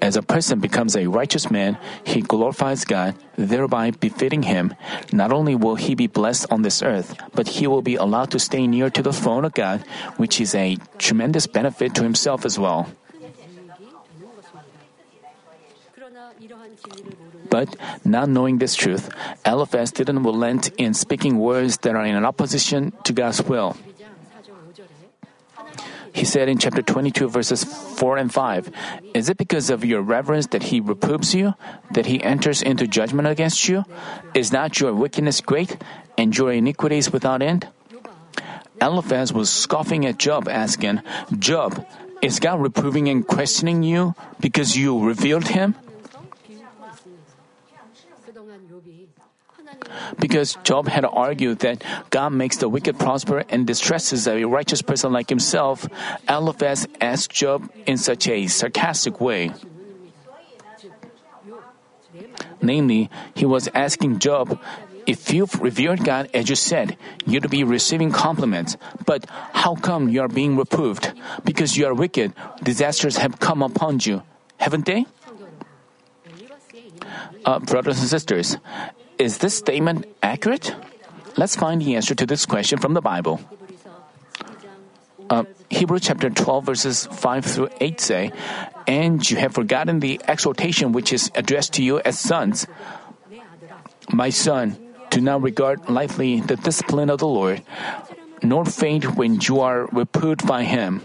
[0.00, 4.74] As a person becomes a righteous man, he glorifies God, thereby befitting him.
[5.12, 8.38] Not only will he be blessed on this earth, but he will be allowed to
[8.38, 9.80] stay near to the throne of God,
[10.16, 12.86] which is a tremendous benefit to himself as well.
[17.50, 19.08] But not knowing this truth,
[19.44, 23.76] Eliphaz didn't relent in speaking words that are in opposition to God's will.
[26.12, 28.72] He said in chapter 22, verses 4 and 5
[29.14, 31.54] Is it because of your reverence that he reproves you,
[31.92, 33.84] that he enters into judgment against you?
[34.34, 35.76] Is not your wickedness great,
[36.16, 37.68] and your iniquities without end?
[38.80, 41.02] Eliphaz was scoffing at Job, asking,
[41.38, 41.86] Job,
[42.22, 45.74] is God reproving and questioning you because you revealed him?
[50.18, 55.12] because Job had argued that God makes the wicked prosper and distresses a righteous person
[55.12, 55.86] like himself,
[56.28, 59.52] Eliphaz asked Job in such a sarcastic way.
[62.60, 64.58] Namely, he was asking Job,
[65.06, 68.76] if you've revered God as you said, you'd be receiving compliments.
[69.06, 71.12] But how come you are being reproved?
[71.44, 74.22] Because you are wicked, disasters have come upon you,
[74.58, 75.06] haven't they?
[77.44, 78.58] Uh, brothers and sisters,
[79.18, 80.74] is this statement accurate?
[81.36, 83.40] Let's find the answer to this question from the Bible.
[85.28, 85.44] Uh,
[86.00, 88.32] chapter 12, verses 5 through 8 say,
[88.86, 92.66] And you have forgotten the exhortation which is addressed to you as sons.
[94.12, 94.78] My son,
[95.10, 97.62] do not regard lightly the discipline of the Lord,
[98.42, 101.02] nor faint when you are reproved by him.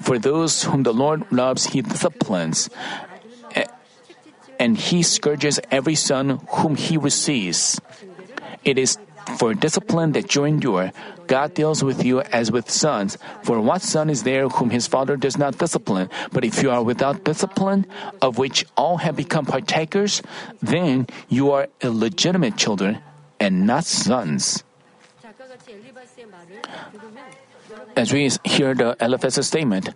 [0.00, 2.68] For those whom the Lord loves, he disciplines,
[4.58, 7.80] and he scourges every son whom he receives.
[8.64, 8.98] It is
[9.38, 10.92] for discipline that you endure.
[11.26, 13.18] God deals with you as with sons.
[13.42, 16.08] For what son is there whom his father does not discipline?
[16.32, 17.86] But if you are without discipline,
[18.22, 20.22] of which all have become partakers,
[20.62, 22.98] then you are illegitimate children
[23.40, 24.62] and not sons.
[27.96, 29.90] As we hear the Eliphaz statement,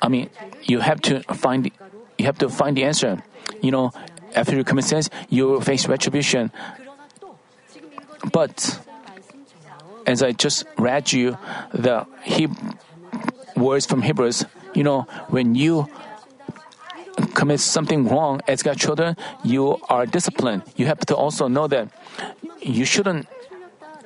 [0.00, 0.30] I mean,
[0.62, 1.70] you have to find
[2.18, 3.22] you have to find the answer
[3.62, 3.92] you know,
[4.34, 6.52] after you commit sins, you face retribution.
[8.32, 8.80] But
[10.06, 11.36] as I just read you
[11.72, 12.48] the he-
[13.56, 14.44] words from Hebrews,
[14.74, 15.88] you know, when you
[17.34, 20.62] commit something wrong as God's children, you are disciplined.
[20.76, 21.88] You have to also know that
[22.60, 23.26] you shouldn't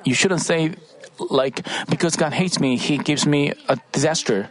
[0.03, 0.73] you shouldn't say
[1.19, 4.49] like because God hates me, He gives me a disaster.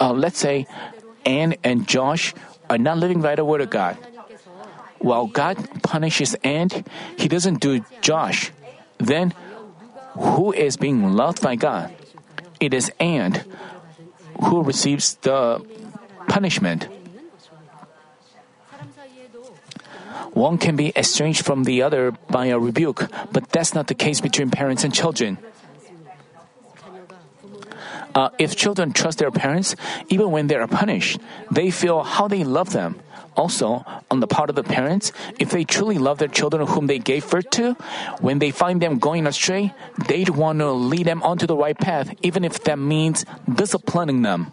[0.00, 0.66] Uh, let's say
[1.24, 2.34] Anne and Josh
[2.72, 4.00] are not living by the word of God.
[4.98, 6.72] While God punishes Anne,
[7.18, 8.50] he doesn't do Josh.
[8.96, 9.34] Then,
[10.16, 11.92] who is being loved by God?
[12.60, 13.44] It is Anne,
[14.48, 15.60] who receives the
[16.28, 16.88] punishment.
[20.32, 24.20] One can be estranged from the other by a rebuke, but that's not the case
[24.20, 25.36] between parents and children
[28.14, 29.76] uh, if children trust their parents,
[30.08, 31.18] even when they are punished,
[31.50, 33.00] they feel how they love them.
[33.34, 36.98] Also, on the part of the parents, if they truly love their children whom they
[36.98, 37.72] gave birth to,
[38.20, 39.72] when they find them going astray,
[40.06, 44.52] they'd want to lead them onto the right path, even if that means disciplining them.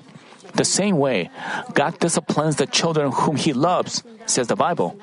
[0.55, 1.29] The same way,
[1.73, 4.99] God disciplines the children whom He loves, says the Bible.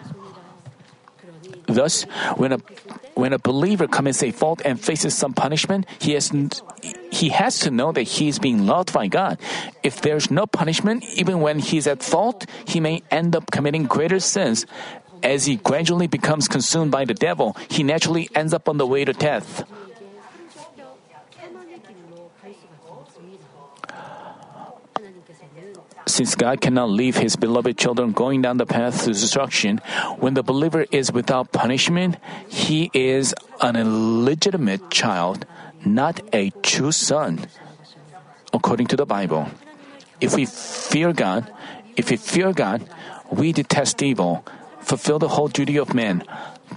[1.66, 2.02] Thus,
[2.36, 2.58] when a
[3.14, 6.30] when a believer commits a fault and faces some punishment, he has
[7.10, 9.38] he has to know that he is being loved by God.
[9.82, 14.20] If there's no punishment, even when he's at fault, he may end up committing greater
[14.20, 14.66] sins.
[15.22, 19.04] As he gradually becomes consumed by the devil, he naturally ends up on the way
[19.04, 19.64] to death.
[26.06, 29.78] Since God cannot leave his beloved children going down the path to destruction,
[30.18, 32.16] when the believer is without punishment,
[32.48, 35.46] he is an illegitimate child,
[35.84, 37.46] not a true son,
[38.52, 39.48] according to the Bible.
[40.20, 41.50] If we fear God,
[41.96, 42.88] if we fear God,
[43.30, 44.44] we detest evil,
[44.80, 46.22] fulfill the whole duty of man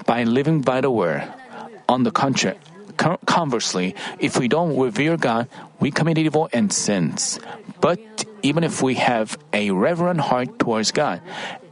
[0.06, 1.24] by living by the word.
[1.88, 2.69] On the contrary, con-
[3.26, 5.48] conversely, if we don't revere God,
[5.80, 7.40] we commit evil and sins.
[7.80, 8.00] But
[8.44, 11.22] even if we have a reverent heart towards God,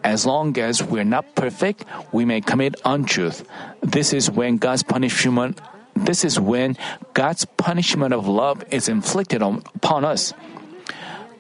[0.03, 3.47] as long as we're not perfect, we may commit untruth.
[3.81, 5.59] This is when God's punishment
[5.97, 6.77] this is when
[7.13, 10.31] God's punishment of love is inflicted on, upon us.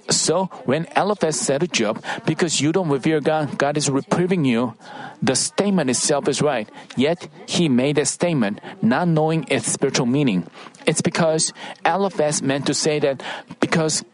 [0.09, 4.75] So, when Eliphaz said to Job, Because you don't revere God, God is reproving you,
[5.21, 6.69] the statement itself is right.
[6.95, 10.47] Yet, he made that statement not knowing its spiritual meaning.
[10.85, 11.51] It's because
[11.85, 13.21] Eliphaz meant to say that
[13.59, 14.05] because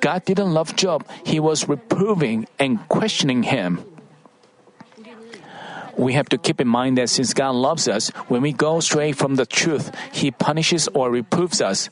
[0.00, 3.84] God didn't love Job, he was reproving and questioning him.
[5.96, 9.12] We have to keep in mind that since God loves us, when we go astray
[9.12, 11.88] from the truth, He punishes or reproves us.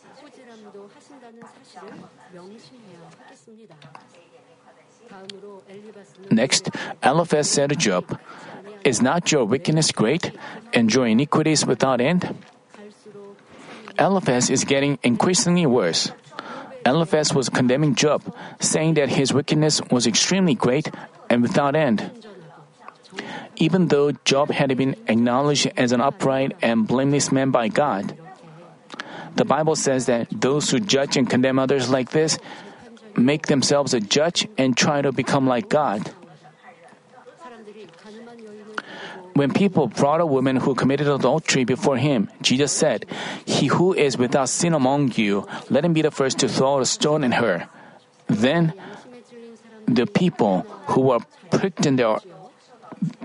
[6.32, 6.70] Next,
[7.04, 8.18] Eliphaz said to Job,
[8.84, 10.32] Is not your wickedness great,
[10.72, 12.24] and your iniquities without end?
[13.98, 16.10] Eliphaz is getting increasingly worse.
[16.86, 18.24] Eliphaz was condemning Job,
[18.60, 20.90] saying that his wickedness was extremely great
[21.28, 22.10] and without end.
[23.56, 28.16] Even though Job had been acknowledged as an upright and blameless man by God,
[29.36, 32.38] the Bible says that those who judge and condemn others like this
[33.16, 36.10] make themselves a judge and try to become like God.
[39.34, 43.06] When people brought a woman who committed adultery before him, Jesus said,
[43.44, 46.86] He who is without sin among you, let him be the first to throw a
[46.86, 47.68] stone at her.
[48.28, 48.74] Then
[49.86, 51.20] the people who were
[51.50, 52.18] pricked in their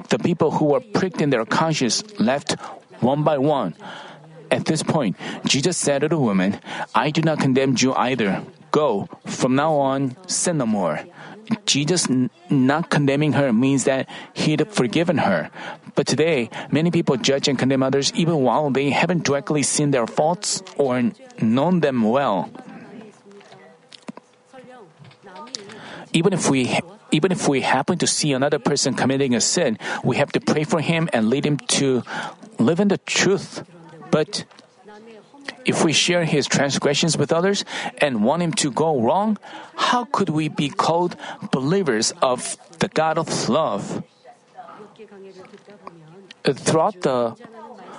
[0.10, 2.54] the people who were pricked in their conscience left
[3.02, 3.76] one by one.
[4.50, 6.60] At this point, Jesus said to the woman,
[6.96, 8.42] I do not condemn you either.
[8.72, 11.00] Go, from now on, sin no more.
[11.66, 12.08] Jesus
[12.50, 15.50] not condemning her means that he'd forgiven her.
[15.96, 20.08] But today, many people judge and condemn others even while they haven't directly seen their
[20.08, 21.12] faults or
[21.42, 22.50] known them well.
[26.14, 26.80] Even if we
[27.12, 30.64] even if we happen to see another person committing a sin, we have to pray
[30.64, 32.04] for him and lead him to
[32.60, 33.64] live in the truth.
[34.12, 34.44] But
[35.68, 37.68] if we share his transgressions with others
[38.00, 39.38] and want him to go wrong,
[39.76, 41.20] how could we be called
[41.52, 44.02] believers of the God of love?
[46.48, 47.36] Throughout the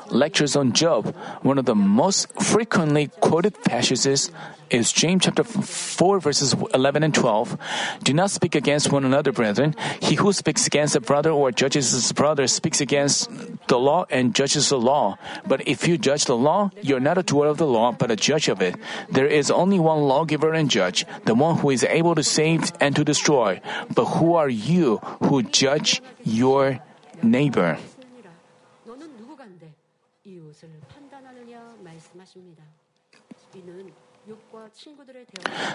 [0.09, 4.33] lectures on Job, one of the most frequently quoted passages
[4.71, 7.59] is James chapter 4 verses 11 and 12.
[8.03, 9.75] Do not speak against one another, brethren.
[10.01, 13.31] He who speaks against a brother or judges his brother speaks against
[13.69, 15.19] the law and judges the law.
[15.47, 18.17] But if you judge the law, you're not a doer of the law, but a
[18.17, 18.77] judge of it.
[19.11, 22.95] There is only one lawgiver and judge, the one who is able to save and
[22.97, 23.61] to destroy.
[23.95, 26.81] But who are you who judge your
[27.23, 27.79] neighbor?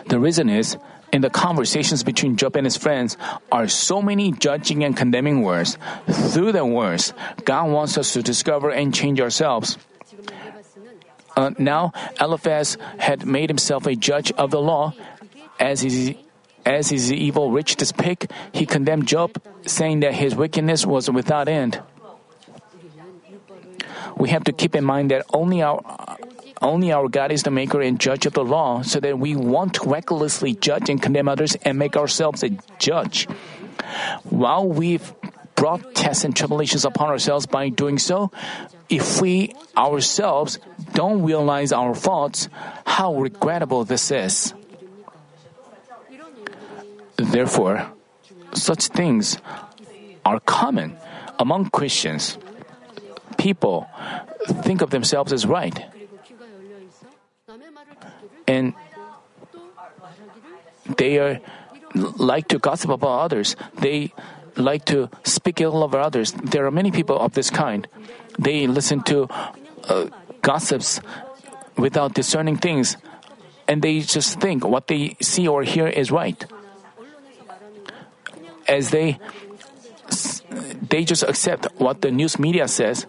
[0.08, 0.78] The reason is,
[1.12, 3.18] in the conversations between Job and his friends,
[3.52, 5.78] are so many judging and condemning words.
[6.10, 7.14] Through the words,
[7.46, 9.78] God wants us to discover and change ourselves.
[11.36, 14.94] Uh, now, Eliphaz had made himself a judge of the law.
[15.60, 16.16] As his,
[16.66, 21.48] as his evil reached its peak, he condemned Job, saying that his wickedness was without
[21.48, 21.82] end.
[24.18, 25.82] We have to keep in mind that only our,
[26.64, 29.84] only our God is the maker and judge of the law, so that we won't
[29.84, 33.28] recklessly judge and condemn others and make ourselves a judge.
[34.24, 35.14] While we've
[35.56, 38.32] brought tests and tribulations upon ourselves by doing so,
[38.90, 40.58] if we ourselves
[40.94, 42.48] don't realize our faults,
[42.86, 44.54] how regrettable this is.
[47.18, 47.92] Therefore,
[48.54, 49.38] such things
[50.26, 50.98] are common
[51.40, 52.38] among Christians.
[53.38, 53.88] People
[54.64, 55.93] think of themselves as right,
[58.48, 58.74] and
[60.98, 61.40] they are
[61.96, 63.56] like to gossip about others.
[63.80, 64.14] They
[64.56, 66.32] like to speak ill of others.
[66.34, 67.88] There are many people of this kind.
[68.38, 69.28] They listen to
[69.88, 70.10] uh,
[70.42, 71.02] gossips
[71.78, 72.98] without discerning things,
[73.68, 76.44] and they just think what they see or hear is right.
[78.68, 79.20] As they
[80.82, 83.06] they just accept what the news media says.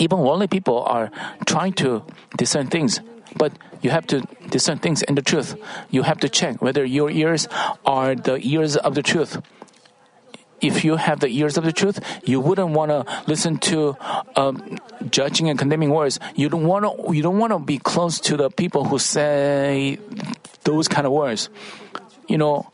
[0.00, 1.10] Even worldly people are
[1.44, 2.02] trying to
[2.38, 3.00] discern things,
[3.36, 5.60] but you have to discern things in the truth.
[5.90, 7.46] You have to check whether your ears
[7.84, 9.42] are the ears of the truth.
[10.60, 13.96] If you have the ears of the truth, you wouldn't want to listen to
[14.36, 14.78] um,
[15.10, 16.18] judging and condemning words.
[16.34, 17.14] You don't want to.
[17.14, 19.98] You don't want to be close to the people who say
[20.64, 21.48] those kind of words.
[22.28, 22.70] You know.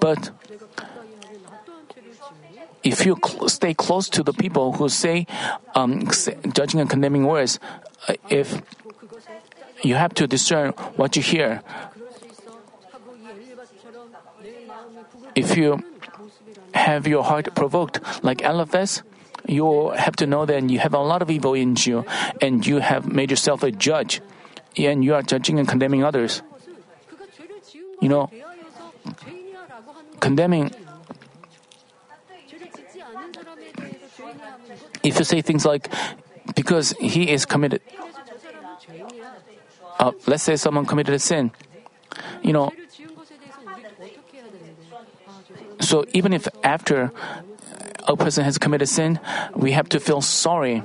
[0.00, 0.30] But
[2.82, 5.26] if you cl- stay close to the people who say
[5.74, 6.08] um,
[6.52, 7.58] judging and condemning words,
[8.08, 8.62] uh, if
[9.82, 11.62] you have to discern what you hear,
[15.34, 15.82] if you
[16.74, 19.02] have your heart provoked like Eliphaz,
[19.46, 22.04] you have to know that you have a lot of evil in you
[22.40, 24.20] and you have made yourself a judge
[24.76, 26.42] and you are judging and condemning others.
[28.00, 28.30] You know,
[30.20, 30.70] condemning
[35.08, 35.88] If you say things like,
[36.54, 37.80] because he is committed,
[39.98, 41.50] uh, let's say someone committed a sin,
[42.42, 42.70] you know,
[45.80, 47.10] so even if after
[48.06, 49.18] a person has committed sin,
[49.56, 50.82] we have to feel sorry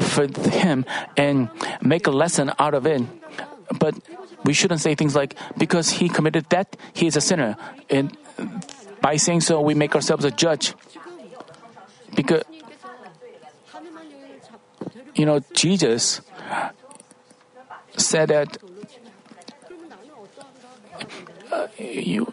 [0.00, 0.84] for him
[1.16, 1.50] and
[1.82, 3.02] make a lesson out of it.
[3.78, 3.94] But
[4.44, 7.56] we shouldn't say things like, because he committed that, he is a sinner.
[7.90, 8.16] And
[9.00, 10.74] by saying so, we make ourselves a judge.
[12.14, 12.42] Because
[15.18, 16.20] you know, Jesus
[17.96, 18.56] said that
[21.50, 22.32] uh, you,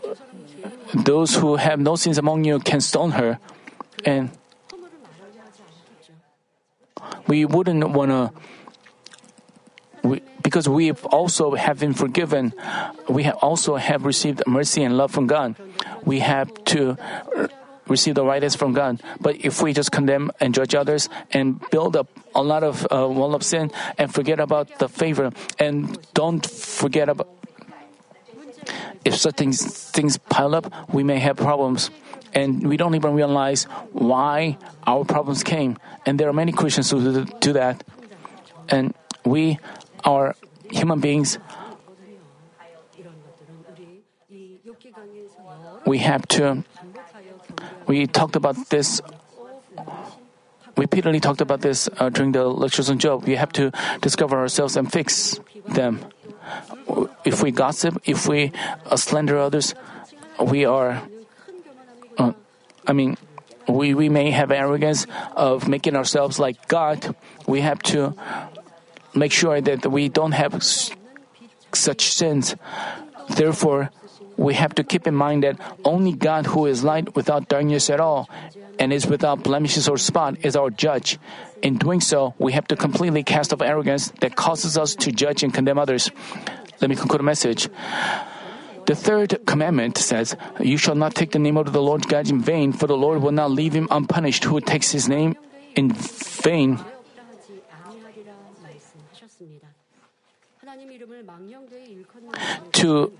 [0.94, 3.40] those who have no sins among you can stone her.
[4.06, 4.30] And
[7.26, 8.32] we wouldn't want to,
[10.44, 12.54] because we also have been forgiven,
[13.10, 15.56] we have also have received mercy and love from God.
[16.04, 16.98] We have to
[17.88, 21.96] receive the right from god but if we just condemn and judge others and build
[21.96, 26.46] up a lot of uh, wall of sin and forget about the favor and don't
[26.46, 27.30] forget about
[29.06, 29.62] if such things,
[29.92, 31.92] things pile up we may have problems
[32.36, 33.64] and we don't even realize
[33.94, 35.78] why our problems came.
[36.06, 37.84] And there are many Christians who do that.
[38.68, 39.58] And we
[40.04, 40.36] are
[40.70, 41.40] human beings
[45.86, 46.64] we have to,
[47.88, 49.02] we talked about this,
[50.76, 53.26] repeatedly talked about this uh, during the lectures on Job.
[53.26, 56.06] We have to discover ourselves and fix them.
[57.24, 58.52] If we gossip, if we
[58.86, 59.76] uh, slander others,
[60.42, 61.02] we are,
[62.18, 62.34] uh,
[62.88, 63.18] I mean,
[63.68, 67.16] we, we may have arrogance of making ourselves like God.
[67.48, 68.16] We have to
[69.14, 72.56] make sure that we don't have such sins.
[73.30, 73.90] Therefore,
[74.38, 78.00] we have to keep in mind that only God, who is light without darkness at
[78.00, 78.30] all,
[78.80, 81.18] and is without blemishes or spot, is our judge.
[81.62, 85.44] In doing so, we have to completely cast off arrogance that causes us to judge
[85.44, 86.12] and condemn others.
[86.82, 87.70] Let me conclude the message.
[88.86, 92.42] The third commandment says, You shall not take the name of the Lord God in
[92.42, 95.36] vain, for the Lord will not leave him unpunished who takes his name
[95.76, 96.80] in vain.
[102.74, 103.12] To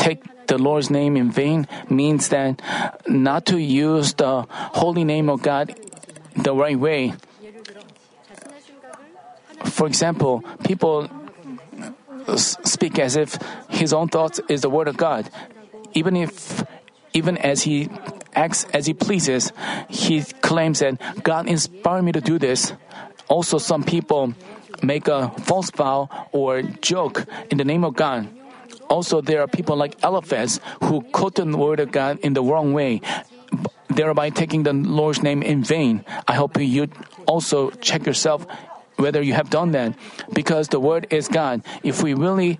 [0.00, 2.60] take the Lord's name in vain means that
[3.06, 5.76] not to use the holy name of God
[6.34, 7.12] the right way.
[9.64, 11.06] For example, people
[12.36, 13.36] speak as if
[13.68, 15.28] his own thoughts is the word of God,
[15.92, 16.64] even if
[17.12, 17.90] even as he
[18.34, 19.52] acts as he pleases,
[19.88, 22.72] he claims that God inspired me to do this.
[23.28, 24.34] Also, some people
[24.82, 28.28] make a false vow or joke in the name of God.
[28.90, 32.74] Also, there are people like Eliphaz who quote the word of God in the wrong
[32.74, 33.00] way,
[33.88, 36.04] thereby taking the Lord's name in vain.
[36.26, 36.88] I hope you
[37.24, 38.44] also check yourself
[38.96, 39.94] whether you have done that,
[40.34, 41.62] because the word is God.
[41.82, 42.58] If we really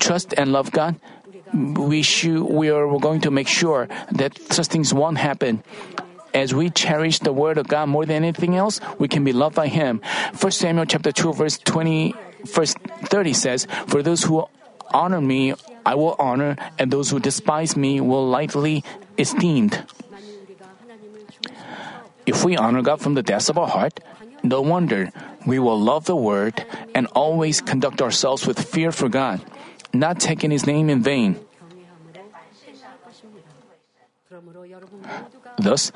[0.00, 0.98] trust and love God,
[1.54, 5.62] we should, we are going to make sure that such things won't happen.
[6.34, 9.54] As we cherish the word of God more than anything else, we can be loved
[9.54, 10.02] by Him.
[10.38, 12.74] 1 Samuel chapter 2 verse 20, verse
[13.08, 14.44] 30 says, For those who
[14.96, 15.52] honor me,
[15.84, 18.80] I will honor, and those who despise me will lightly
[19.20, 19.84] esteemed.
[22.24, 24.00] If we honor God from the depths of our heart,
[24.42, 25.12] no wonder
[25.46, 26.64] we will love the word
[26.96, 29.44] and always conduct ourselves with fear for God,
[29.92, 31.36] not taking his name in vain.
[35.58, 35.92] Thus,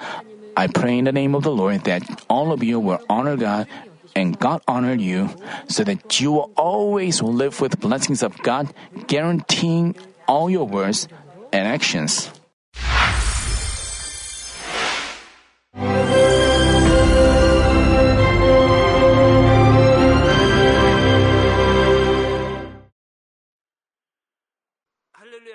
[0.56, 3.66] I pray in the name of the Lord that all of you will honor God
[4.14, 5.30] and God honor you,
[5.68, 8.72] so that you will always live with blessings of God,
[9.06, 9.96] guaranteeing
[10.26, 11.08] all your words
[11.52, 12.30] and actions.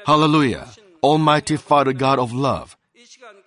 [0.05, 0.67] Hallelujah.
[1.01, 2.77] Almighty Father God of love,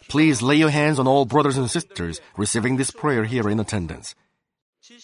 [0.09, 4.17] please lay your hands on all brothers and sisters receiving this prayer here in attendance.